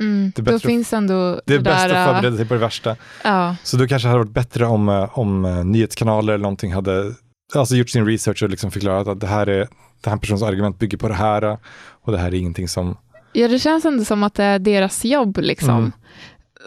Mm. 0.00 0.32
Det 0.36 0.42
är 0.42 0.44
Då 0.44 0.52
bättre- 0.52 0.68
finns 0.68 0.92
ändå 0.92 1.40
Det 1.46 1.54
är 1.54 1.58
bäst 1.58 1.88
där, 1.88 1.94
att 1.94 2.08
äh, 2.08 2.14
förbereda 2.14 2.36
sig 2.36 2.46
på 2.48 2.54
det 2.54 2.60
värsta. 2.60 2.96
Ja, 3.24 3.56
Så 3.62 3.76
då 3.76 3.86
kanske 3.86 4.08
det 4.08 4.10
hade 4.12 4.24
varit 4.24 4.34
bättre 4.34 4.66
om, 4.66 4.88
eh, 4.88 5.18
om 5.18 5.44
eh, 5.44 5.64
nyhetskanaler 5.64 6.32
eller 6.32 6.42
någonting 6.42 6.72
hade 6.74 7.14
alltså 7.54 7.76
gjort 7.76 7.90
sin 7.90 8.06
research 8.06 8.42
och 8.42 8.48
liksom 8.50 8.70
förklarat 8.70 9.08
att 9.08 9.20
det 9.20 9.26
här 9.26 9.46
är 9.46 9.68
den 10.00 10.10
här 10.12 10.16
personens 10.16 10.42
argument 10.42 10.78
bygger 10.78 10.98
på 10.98 11.08
det 11.08 11.14
här 11.14 11.58
och 12.04 12.12
det 12.12 12.18
här 12.18 12.26
är 12.26 12.34
ingenting 12.34 12.68
som... 12.68 12.96
ja, 13.32 13.48
det 13.48 13.58
känns 13.58 13.84
ändå 13.84 14.04
som 14.04 14.22
att 14.22 14.34
det 14.34 14.44
är 14.44 14.58
deras 14.58 15.04
jobb. 15.04 15.38
liksom. 15.42 15.70
Mm. 15.78 15.92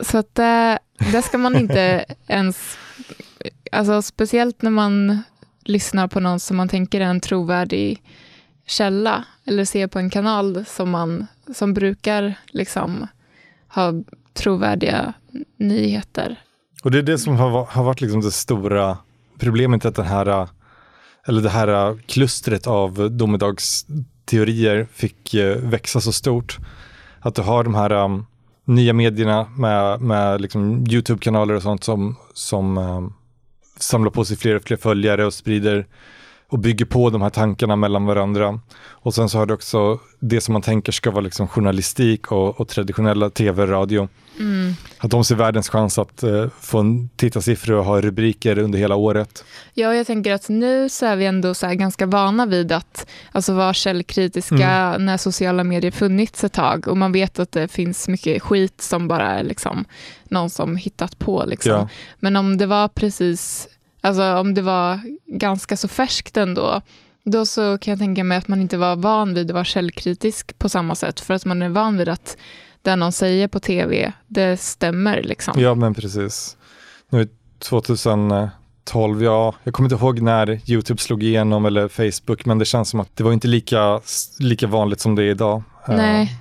Så 0.01 0.17
att 0.17 0.35
det, 0.35 0.79
det 1.11 1.21
ska 1.21 1.37
man 1.37 1.55
inte 1.55 2.05
ens... 2.27 2.77
Alltså, 3.71 4.01
speciellt 4.01 4.61
när 4.61 4.71
man 4.71 5.21
lyssnar 5.63 6.07
på 6.07 6.19
någon 6.19 6.39
som 6.39 6.57
man 6.57 6.69
tänker 6.69 7.01
är 7.01 7.05
en 7.05 7.19
trovärdig 7.19 8.01
källa 8.67 9.25
eller 9.45 9.65
se 9.65 9.87
på 9.87 9.99
en 9.99 10.09
kanal 10.09 10.65
som, 10.65 10.89
man, 10.89 11.27
som 11.55 11.73
brukar 11.73 12.35
liksom 12.47 13.07
ha 13.67 13.93
trovärdiga 14.33 15.13
nyheter. 15.57 16.39
Och 16.83 16.91
det 16.91 16.97
är 16.97 17.03
det 17.03 17.17
som 17.17 17.35
har, 17.35 17.65
har 17.65 17.83
varit 17.83 18.01
liksom 18.01 18.21
det 18.21 18.31
stora 18.31 18.97
problemet 19.39 19.85
att 19.85 19.95
den 19.95 20.05
här, 20.05 20.47
eller 21.27 21.41
det 21.41 21.49
här 21.49 21.97
klustret 22.07 22.67
av 22.67 23.11
domedagsteorier 23.11 24.87
fick 24.93 25.33
eh, 25.33 25.57
växa 25.57 26.01
så 26.01 26.11
stort. 26.11 26.57
Att 27.19 27.35
du 27.35 27.41
har 27.41 27.63
de 27.63 27.75
här 27.75 27.91
um, 27.91 28.25
nya 28.65 28.93
medierna 28.93 29.43
med, 29.57 30.01
med 30.01 30.41
liksom 30.41 30.85
YouTube-kanaler 30.87 31.53
och 31.53 31.61
sånt 31.61 31.83
som, 31.83 32.15
som 32.33 32.77
um, 32.77 33.13
samlar 33.79 34.11
på 34.11 34.25
sig 34.25 34.37
fler 34.37 34.55
och 34.55 34.63
fler 34.63 34.77
följare 34.77 35.25
och 35.25 35.33
sprider 35.33 35.85
och 36.49 36.59
bygger 36.59 36.85
på 36.85 37.09
de 37.09 37.21
här 37.21 37.29
tankarna 37.29 37.75
mellan 37.75 38.05
varandra. 38.05 38.59
Och 38.89 39.13
sen 39.13 39.29
så 39.29 39.37
har 39.37 39.45
du 39.45 39.53
också 39.53 39.99
det 40.19 40.41
som 40.41 40.53
man 40.53 40.61
tänker 40.61 40.91
ska 40.91 41.11
vara 41.11 41.21
liksom 41.21 41.47
journalistik 41.47 42.31
och, 42.31 42.59
och 42.59 42.67
traditionella 42.67 43.29
tv 43.29 43.63
och 43.63 43.69
radio. 43.69 44.07
Mm. 44.39 44.73
Att 44.97 45.11
de 45.11 45.23
ser 45.23 45.35
världens 45.35 45.69
chans 45.69 45.97
att 45.97 46.23
eh, 46.23 46.45
få 46.59 46.79
en 46.79 47.09
tittarsiffror 47.09 47.75
och 47.75 47.85
ha 47.85 48.01
rubriker 48.01 48.57
under 48.57 48.79
hela 48.79 48.95
året. 48.95 49.45
Ja, 49.73 49.95
jag 49.95 50.07
tänker 50.07 50.33
att 50.33 50.49
nu 50.49 50.89
så 50.89 51.05
är 51.05 51.15
vi 51.15 51.25
ändå 51.25 51.53
så 51.53 51.67
ganska 51.67 52.05
vana 52.05 52.45
vid 52.45 52.71
att 52.71 53.07
alltså 53.31 53.53
vara 53.53 53.73
källkritiska 53.73 54.55
Mm. 54.57 55.05
när 55.05 55.17
sociala 55.17 55.63
medier 55.63 55.91
funnits 55.91 56.43
ett 56.43 56.53
tag 56.53 56.87
och 56.87 56.97
man 56.97 57.11
vet 57.11 57.39
att 57.39 57.51
det 57.51 57.67
finns 57.67 58.07
mycket 58.07 58.41
skit 58.43 58.81
som 58.81 59.07
bara 59.07 59.31
är 59.39 59.43
liksom 59.43 59.85
någon 60.29 60.49
som 60.49 60.75
hittat 60.75 61.19
på. 61.19 61.43
Liksom. 61.47 61.71
Ja. 61.71 61.89
Men 62.19 62.35
om 62.35 62.57
det 62.57 62.65
var 62.65 62.87
precis, 62.87 63.67
alltså 64.07 64.35
om 64.35 64.53
det 64.53 64.61
var 64.61 64.99
ganska 65.25 65.77
så 65.77 65.87
färskt 65.87 66.37
ändå, 66.37 66.81
då 67.23 67.45
så 67.45 67.77
kan 67.77 67.91
jag 67.91 67.99
tänka 67.99 68.23
mig 68.23 68.37
att 68.37 68.47
man 68.47 68.61
inte 68.61 68.77
var 68.77 68.95
van 68.95 69.33
vid 69.33 69.49
att 69.49 69.53
vara 69.53 69.65
källkritisk 69.65 70.59
på 70.59 70.69
samma 70.69 70.95
sätt, 70.95 71.19
för 71.19 71.33
att 71.33 71.45
man 71.45 71.61
är 71.61 71.69
van 71.69 71.97
vid 71.97 72.09
att 72.09 72.37
det 72.81 72.95
någon 72.95 73.11
säger 73.11 73.47
på 73.47 73.59
tv, 73.59 74.13
det 74.27 74.57
stämmer 74.57 75.23
liksom. 75.23 75.61
ja, 75.61 75.75
men 75.75 75.93
precis. 75.93 76.57
Nu 77.09 77.21
är 77.21 77.27
2012, 77.59 79.23
ja, 79.23 79.55
jag 79.63 79.73
kommer 79.73 79.93
inte 79.93 80.05
ihåg 80.05 80.21
när 80.21 80.71
YouTube 80.71 81.01
slog 81.01 81.23
igenom 81.23 81.65
eller 81.65 81.87
Facebook, 81.87 82.45
men 82.45 82.57
det 82.59 82.65
känns 82.65 82.89
som 82.89 82.99
att 82.99 83.15
det 83.15 83.23
var 83.23 83.33
inte 83.33 83.47
lika, 83.47 84.01
lika 84.39 84.67
vanligt 84.67 84.99
som 84.99 85.15
det 85.15 85.23
är 85.23 85.29
idag. 85.29 85.63
Eh, 85.87 85.95
Nej, 85.95 86.35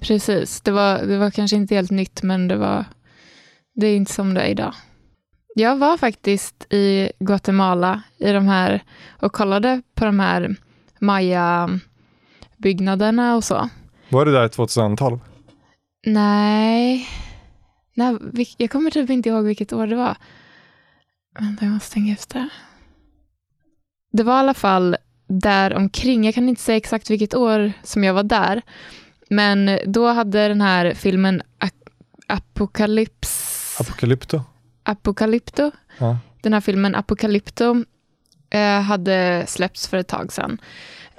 precis. 0.00 0.60
Det 0.60 0.70
var, 0.70 0.98
det 0.98 1.18
var 1.18 1.30
kanske 1.30 1.56
inte 1.56 1.74
helt 1.74 1.90
nytt, 1.90 2.22
men 2.22 2.48
det 2.48 2.56
var 2.56 2.84
det 3.74 3.86
är 3.86 3.96
inte 3.96 4.12
som 4.12 4.34
det 4.34 4.40
är 4.40 4.48
idag. 4.48 4.74
Jag 5.54 5.76
var 5.76 5.96
faktiskt 5.96 6.72
i 6.72 7.12
Guatemala 7.20 8.02
i 8.18 8.32
de 8.32 8.46
här 8.48 8.82
och 9.20 9.32
kollade 9.32 9.82
på 9.94 10.04
de 10.04 10.20
här 10.20 10.56
Maya-byggnaderna 11.00 13.36
och 13.36 13.44
så. 13.44 13.68
Var 14.08 14.24
det 14.24 14.32
där 14.32 14.48
2012? 14.48 15.18
Nej, 16.06 17.08
Nej 17.94 18.18
jag 18.56 18.70
kommer 18.70 18.90
typ 18.90 19.10
inte 19.10 19.28
ihåg 19.28 19.44
vilket 19.44 19.72
år 19.72 19.86
det 19.86 19.96
var. 19.96 20.16
Vänta, 21.38 21.64
jag 21.64 21.72
måste 21.74 21.94
tänka 21.94 22.12
efter. 22.12 22.48
Det 24.12 24.22
var 24.22 24.36
i 24.36 24.38
alla 24.38 24.54
fall 24.54 24.96
där 25.28 25.74
omkring. 25.74 26.24
Jag 26.24 26.34
kan 26.34 26.48
inte 26.48 26.62
säga 26.62 26.76
exakt 26.76 27.10
vilket 27.10 27.34
år 27.34 27.72
som 27.82 28.04
jag 28.04 28.14
var 28.14 28.22
där. 28.22 28.62
Men 29.30 29.78
då 29.86 30.06
hade 30.06 30.48
den 30.48 30.60
här 30.60 30.94
filmen 30.94 31.42
Ak- 31.58 31.88
Apocalyps... 32.26 33.76
Apocalypto. 34.82 35.70
Ja. 35.98 36.18
Den 36.40 36.52
här 36.52 36.60
filmen 36.60 36.94
Apocalypto 36.94 37.84
eh, 38.50 38.80
hade 38.80 39.44
släppts 39.48 39.88
för 39.88 39.96
ett 39.96 40.08
tag 40.08 40.32
sedan. 40.32 40.60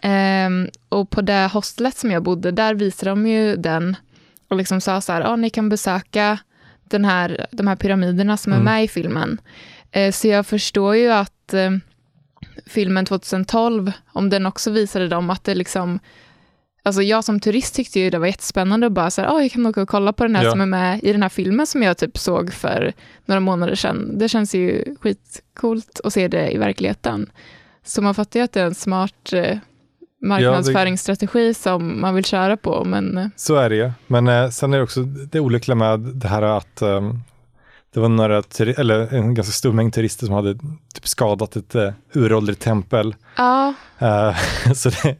Ehm, 0.01 0.69
och 0.89 1.09
på 1.09 1.21
det 1.21 1.49
hostelet 1.53 1.97
som 1.97 2.11
jag 2.11 2.23
bodde, 2.23 2.51
där 2.51 2.73
visade 2.75 3.11
de 3.11 3.27
ju 3.27 3.55
den 3.55 3.95
och 4.47 4.57
liksom 4.57 4.81
sa 4.81 5.01
så 5.01 5.11
här, 5.13 5.21
ah, 5.21 5.35
ni 5.35 5.49
kan 5.49 5.69
besöka 5.69 6.37
den 6.83 7.05
här, 7.05 7.47
de 7.51 7.67
här 7.67 7.75
pyramiderna 7.75 8.37
som 8.37 8.51
är 8.53 8.57
Mm. 8.57 8.65
med 8.65 8.83
i 8.83 8.87
filmen. 8.87 9.41
Eh, 9.91 10.11
så 10.11 10.27
jag 10.27 10.45
förstår 10.47 10.95
ju 10.95 11.11
att 11.11 11.53
eh, 11.53 11.71
filmen 12.65 13.05
2012, 13.05 13.91
om 14.13 14.29
den 14.29 14.45
också 14.45 14.71
visade 14.71 15.07
dem 15.07 15.29
att 15.29 15.43
det 15.43 15.55
liksom 15.55 15.99
Alltså 16.85 17.01
jag 17.01 17.23
som 17.23 17.39
turist 17.39 17.75
tyckte 17.75 17.99
ju 17.99 18.09
det 18.09 18.19
var 18.19 18.27
jättespännande 18.27 18.85
och 18.85 18.91
bara 18.91 19.09
så 19.11 19.21
här, 19.21 19.29
oh, 19.29 19.41
jag 19.41 19.51
kan 19.51 19.65
åka 19.65 19.81
och 19.81 19.89
kolla 19.89 20.13
på 20.13 20.23
den 20.23 20.35
här 20.35 20.43
Ja. 20.43 20.51
som 20.51 20.61
är 20.61 20.65
med 20.65 21.03
i 21.03 21.11
den 21.11 21.21
här 21.21 21.29
filmen 21.29 21.67
som 21.67 21.83
jag 21.83 21.97
typ 21.97 22.17
såg 22.17 22.53
för 22.53 22.93
några 23.25 23.39
månader 23.39 23.75
sedan. 23.75 24.17
Det 24.17 24.29
känns 24.29 24.55
ju 24.55 24.95
skitcoolt 25.01 25.99
att 26.03 26.13
se 26.13 26.27
det 26.27 26.51
i 26.51 26.57
verkligheten. 26.57 27.29
Så 27.85 28.01
man 28.01 28.15
fattar 28.15 28.39
ju 28.39 28.43
att 28.43 28.51
det 28.51 28.61
är 28.61 28.65
en 28.65 28.75
smart 28.75 29.33
eh, 29.33 29.57
marknadsföringsstrategi 30.21 31.53
som 31.53 32.01
man 32.01 32.15
vill 32.15 32.25
köra 32.25 32.57
på, 32.57 32.83
men 32.83 33.17
eh, 33.17 33.27
Så 33.35 33.55
är 33.55 33.69
det 33.69 33.75
ju. 33.75 33.91
Men 34.07 34.27
eh, 34.27 34.49
sen 34.49 34.73
är 34.73 34.77
det 34.77 34.83
också 34.83 35.03
det 35.03 35.39
olyckliga 35.39 35.75
med 35.75 35.99
det 35.99 36.27
här 36.27 36.41
att 36.41 36.81
ehm, 36.81 37.19
det 37.93 37.99
var 37.99 38.09
några, 38.09 38.43
eller 38.77 39.13
en 39.13 39.33
ganska 39.33 39.51
stor 39.51 39.73
mängd 39.73 39.93
turister 39.93 40.25
som 40.25 40.35
hade 40.35 40.53
typ 40.93 41.07
skadat 41.07 41.55
ett 41.55 41.75
uh, 41.75 41.89
uråldrigt 42.13 42.61
tempel. 42.61 43.15
ja, 43.37 43.73
Eh, 43.99 44.35
så 44.75 44.89
det, 44.89 45.15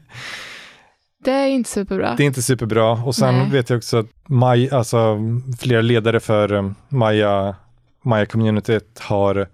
det 1.24 1.32
är 1.32 1.46
inte 1.46 1.70
superbra. 1.70 2.14
det 2.16 2.22
är 2.22 2.26
inte 2.26 2.42
superbra. 2.42 2.90
Och 2.92 3.14
sen 3.14 3.34
Nej. 3.38 3.50
vet 3.50 3.70
jag 3.70 3.76
också 3.76 3.98
att 3.98 4.06
Maj, 4.28 4.70
alltså, 4.70 5.18
flera 5.60 5.80
ledare 5.80 6.20
för 6.20 6.52
um, 6.52 6.74
Maya, 6.88 7.54
Maya-communityt 8.02 9.00
har 9.00 9.48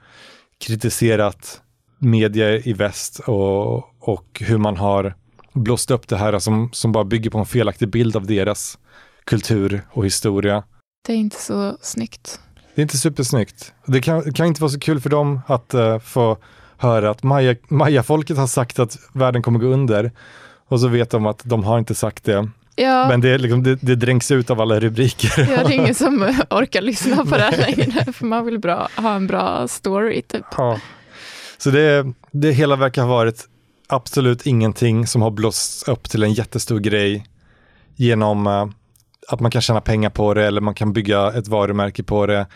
kritiserat 0.59 1.61
media 1.99 2.57
i 2.59 2.73
väst 2.73 3.19
och, 3.19 4.09
och 4.09 4.43
hur 4.47 4.59
man 4.59 4.77
har 4.77 5.15
blåst 5.53 5.91
upp 5.91 6.09
det 6.09 6.17
här 6.17 6.39
som, 6.39 6.69
som 6.73 6.93
bara 6.93 7.05
bygger 7.05 7.31
på 7.31 7.39
en 7.39 7.47
felaktig 7.47 7.89
bild 7.89 8.17
av 8.17 8.27
deras 8.27 8.79
kultur 9.25 9.83
och 9.91 10.07
historia. 10.07 10.63
Det 11.07 11.13
är 11.13 11.17
inte 11.17 11.41
så 11.41 11.77
snyggt. 11.81 12.41
Det 12.75 12.81
är 12.81 12.83
inte 12.83 12.99
supersnyggt. 12.99 13.73
Det 13.87 14.01
kan, 14.01 14.33
kan 14.33 14.47
inte 14.47 14.61
vara 14.61 14.71
så 14.71 14.81
kul 14.81 15.01
för 15.01 15.11
dem 15.11 15.41
att 15.47 15.75
eh, 15.75 15.99
få 15.99 16.39
höra 16.77 17.11
att 17.11 17.23
Maya, 17.23 17.57
Maya-folket 17.69 18.37
har 18.37 18.47
sagt 18.47 18.79
att 18.79 18.99
världen 19.13 19.43
kommer 19.43 19.59
gå 19.59 19.67
under. 19.67 20.13
Och 20.71 20.81
så 20.81 20.89
vet 20.89 21.11
de 21.11 21.27
att 21.27 21.41
de 21.45 21.65
har 21.65 21.79
inte 21.79 21.95
sagt 21.95 22.25
det. 22.25 22.49
Ja, 22.77 23.09
Men 23.09 23.21
det, 23.21 23.39
liksom, 23.39 23.63
det, 23.63 23.75
det 23.75 23.95
dränks 23.95 24.31
ut 24.31 24.51
av 24.51 24.61
alla 24.61 24.81
rubriker. 24.81 25.51
ja, 25.51 25.65
det 25.65 25.75
är 25.75 25.77
ingen 25.77 25.95
som 25.95 26.23
orkar 26.51 26.81
lyssna 26.83 27.17
på 27.25 27.37
det 27.37 27.43
här 27.43 27.57
längre, 27.57 28.13
för 28.13 28.27
man 28.27 28.45
vill 28.45 28.59
bra, 28.59 28.89
ha 28.97 29.15
en 29.15 29.27
bra 29.27 29.69
story 29.69 30.23
typ. 30.23 30.45
Ja. 30.57 30.81
Så 31.59 31.71
det, 31.71 32.13
det 32.31 32.53
hela 32.53 32.77
verkar 32.77 33.03
ha 33.03 33.09
varit 33.09 33.49
absolut 33.87 34.47
ingenting 34.47 35.07
som 35.07 35.23
har 35.23 35.31
blåsts 35.31 35.89
upp 35.89 36.11
till 36.11 36.23
en 36.23 36.33
jättestor 36.33 36.79
grej 36.79 37.27
genom 37.97 38.47
eh, 38.47 38.67
att 39.29 39.41
man 39.41 39.51
kan 39.51 39.63
tjäna 39.63 39.81
pengar 39.81 40.11
på 40.11 40.35
det 40.35 40.47
eller 40.47 40.61
man 40.61 40.75
kan 40.75 40.93
bygga 40.93 41.33
ett 41.33 41.49
varumärke 41.49 42.03
på 42.03 42.27
det. 42.27 42.47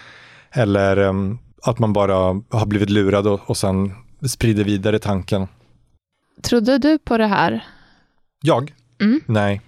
Eller 0.53 0.96
em, 0.96 1.38
att 1.62 1.79
man 1.79 1.92
bara 1.92 2.14
har 2.50 2.66
blivit 2.66 2.90
lurad 2.90 3.27
och, 3.27 3.40
och 3.50 3.57
sen 3.57 3.92
sprider 4.29 4.64
vidare 4.64 4.98
tanken. 4.98 5.46
Trodde 6.42 6.79
du 6.79 6.98
på 6.98 7.18
det 7.18 7.27
här? 7.27 7.64
Jag? 8.46 8.74
Mm. 9.00 9.20
Nej. 9.26 9.61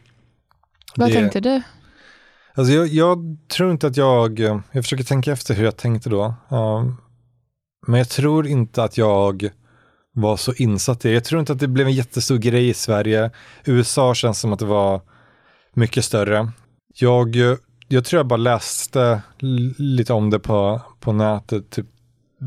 Vad 0.96 1.08
Det- 1.08 1.14
tänkte 1.14 1.40
du? 1.40 1.62
Alltså 2.54 2.72
jag, 2.74 2.86
jag 2.86 3.36
tror 3.48 3.70
inte 3.70 3.86
att 3.86 3.96
jag, 3.96 4.38
jag 4.72 4.84
försöker 4.84 5.04
tänka 5.04 5.32
efter 5.32 5.54
hur 5.54 5.64
jag 5.64 5.76
tänkte 5.76 6.10
då. 6.10 6.34
Um, 6.48 6.96
men 7.86 7.98
jag 7.98 8.08
tror 8.08 8.46
inte 8.46 8.82
att 8.84 8.98
jag 8.98 9.48
var 10.12 10.36
så 10.36 10.52
insatt 10.54 11.04
i 11.04 11.08
det. 11.08 11.14
Jag 11.14 11.24
tror 11.24 11.40
inte 11.40 11.52
att 11.52 11.58
det 11.58 11.68
blev 11.68 11.86
en 11.86 11.92
jättestor 11.92 12.36
grej 12.36 12.68
i 12.68 12.74
Sverige. 12.74 13.30
USA 13.64 14.14
känns 14.14 14.40
som 14.40 14.52
att 14.52 14.58
det 14.58 14.64
var 14.66 15.00
mycket 15.74 16.04
större. 16.04 16.50
Jag, 16.94 17.36
jag 17.88 18.04
tror 18.04 18.18
jag 18.18 18.26
bara 18.26 18.36
läste 18.36 19.22
lite 19.78 20.12
om 20.12 20.30
det 20.30 20.38
på, 20.38 20.80
på 21.00 21.12
nätet, 21.12 21.70
typ 21.70 21.86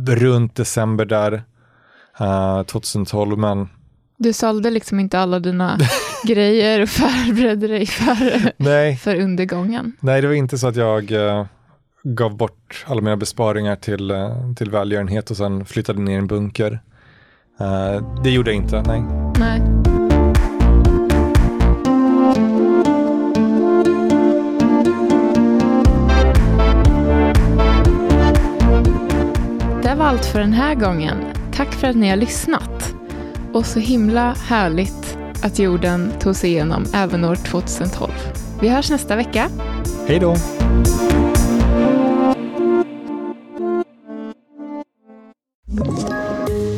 runt 0.08 0.56
december 0.56 1.06
där, 1.06 1.44
uh, 2.22 2.64
2012, 2.64 3.38
men 3.38 3.70
du 4.18 4.34
sålde 4.34 4.70
liksom 4.70 5.00
inte 5.00 5.20
alla 5.20 5.40
dina 5.40 5.78
grejer 6.24 6.82
och 6.82 6.90
förberedde 6.90 7.68
dig 7.68 7.86
för, 7.86 8.52
Nej. 8.58 8.96
för 8.96 9.16
undergången. 9.16 9.94
Nej, 10.00 10.22
det 10.22 10.28
var 10.28 10.34
inte 10.34 10.58
så 10.58 10.68
att 10.68 10.76
jag 10.76 11.12
uh, 11.12 11.46
gav 12.04 12.38
bort 12.38 12.86
alla 12.88 13.02
mina 13.02 13.18
besparingar 13.18 13.76
till, 13.76 14.12
uh, 14.12 14.54
till 14.56 14.72
välgörenhet 14.72 15.32
och 15.32 15.38
sen 15.38 15.66
flyttade 15.66 16.02
ner 16.02 16.14
i 16.14 16.16
en 16.16 16.28
bunker. 16.28 16.80
Uh, 17.62 18.22
det 18.24 18.30
gjorde 18.30 18.50
jag 18.52 18.56
inte, 18.56 18.82
nej. 18.82 19.04
Nej. 19.40 19.62
Det 29.84 29.96
var 29.96 30.06
allt 30.06 30.26
för 30.26 30.40
den 30.40 30.54
här 30.54 30.76
gången. 30.76 31.18
Tack 31.54 31.74
för 31.74 31.88
att 31.88 31.96
ni 31.96 32.10
har 32.10 32.18
lyssnat. 32.18 32.96
Och 33.54 33.66
så 33.66 33.80
himla 33.80 34.34
härligt 34.34 35.19
att 35.42 35.60
jorden 35.60 36.12
tog 36.20 36.36
sig 36.36 36.50
igenom 36.50 36.86
även 36.94 37.26
år 37.26 37.36
2012. 37.36 38.12
Vi 38.62 38.70
hörs 38.70 38.90
nästa 38.90 39.16
vecka. 39.16 39.50
Hej 40.08 40.20
då! 40.20 40.36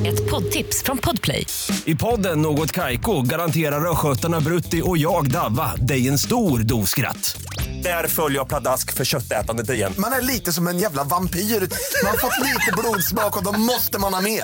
Ett 0.06 0.30
poddtips 0.32 0.84
från 0.84 0.98
Podplay. 0.98 1.48
I 1.86 1.96
podden 1.96 2.42
Något 2.42 2.72
Kaiko 2.72 3.22
garanterar 3.22 3.92
östgötarna 3.92 4.40
Brutti 4.42 4.82
och 4.86 4.98
jag, 4.98 5.32
Davva, 5.32 5.76
dig 5.76 6.08
en 6.08 6.18
stor 6.18 6.60
dos 6.60 6.90
skratt. 6.90 7.42
Där 7.84 8.08
följer 8.08 8.40
jag 8.40 8.48
pladask 8.48 8.94
för 8.94 9.06
köttätandet 9.06 9.70
igen. 9.70 9.94
Man 9.98 10.12
är 10.14 10.22
lite 10.22 10.52
som 10.54 10.68
en 10.68 10.80
jävla 10.80 11.04
vampyr. 11.04 11.40
Man 11.40 12.12
har 12.12 12.18
fått 12.18 12.40
lite 12.46 12.72
blodsmak 12.78 13.38
och 13.38 13.44
då 13.44 13.52
måste 13.60 14.00
man 14.00 14.14
ha 14.14 14.22
mer. 14.22 14.44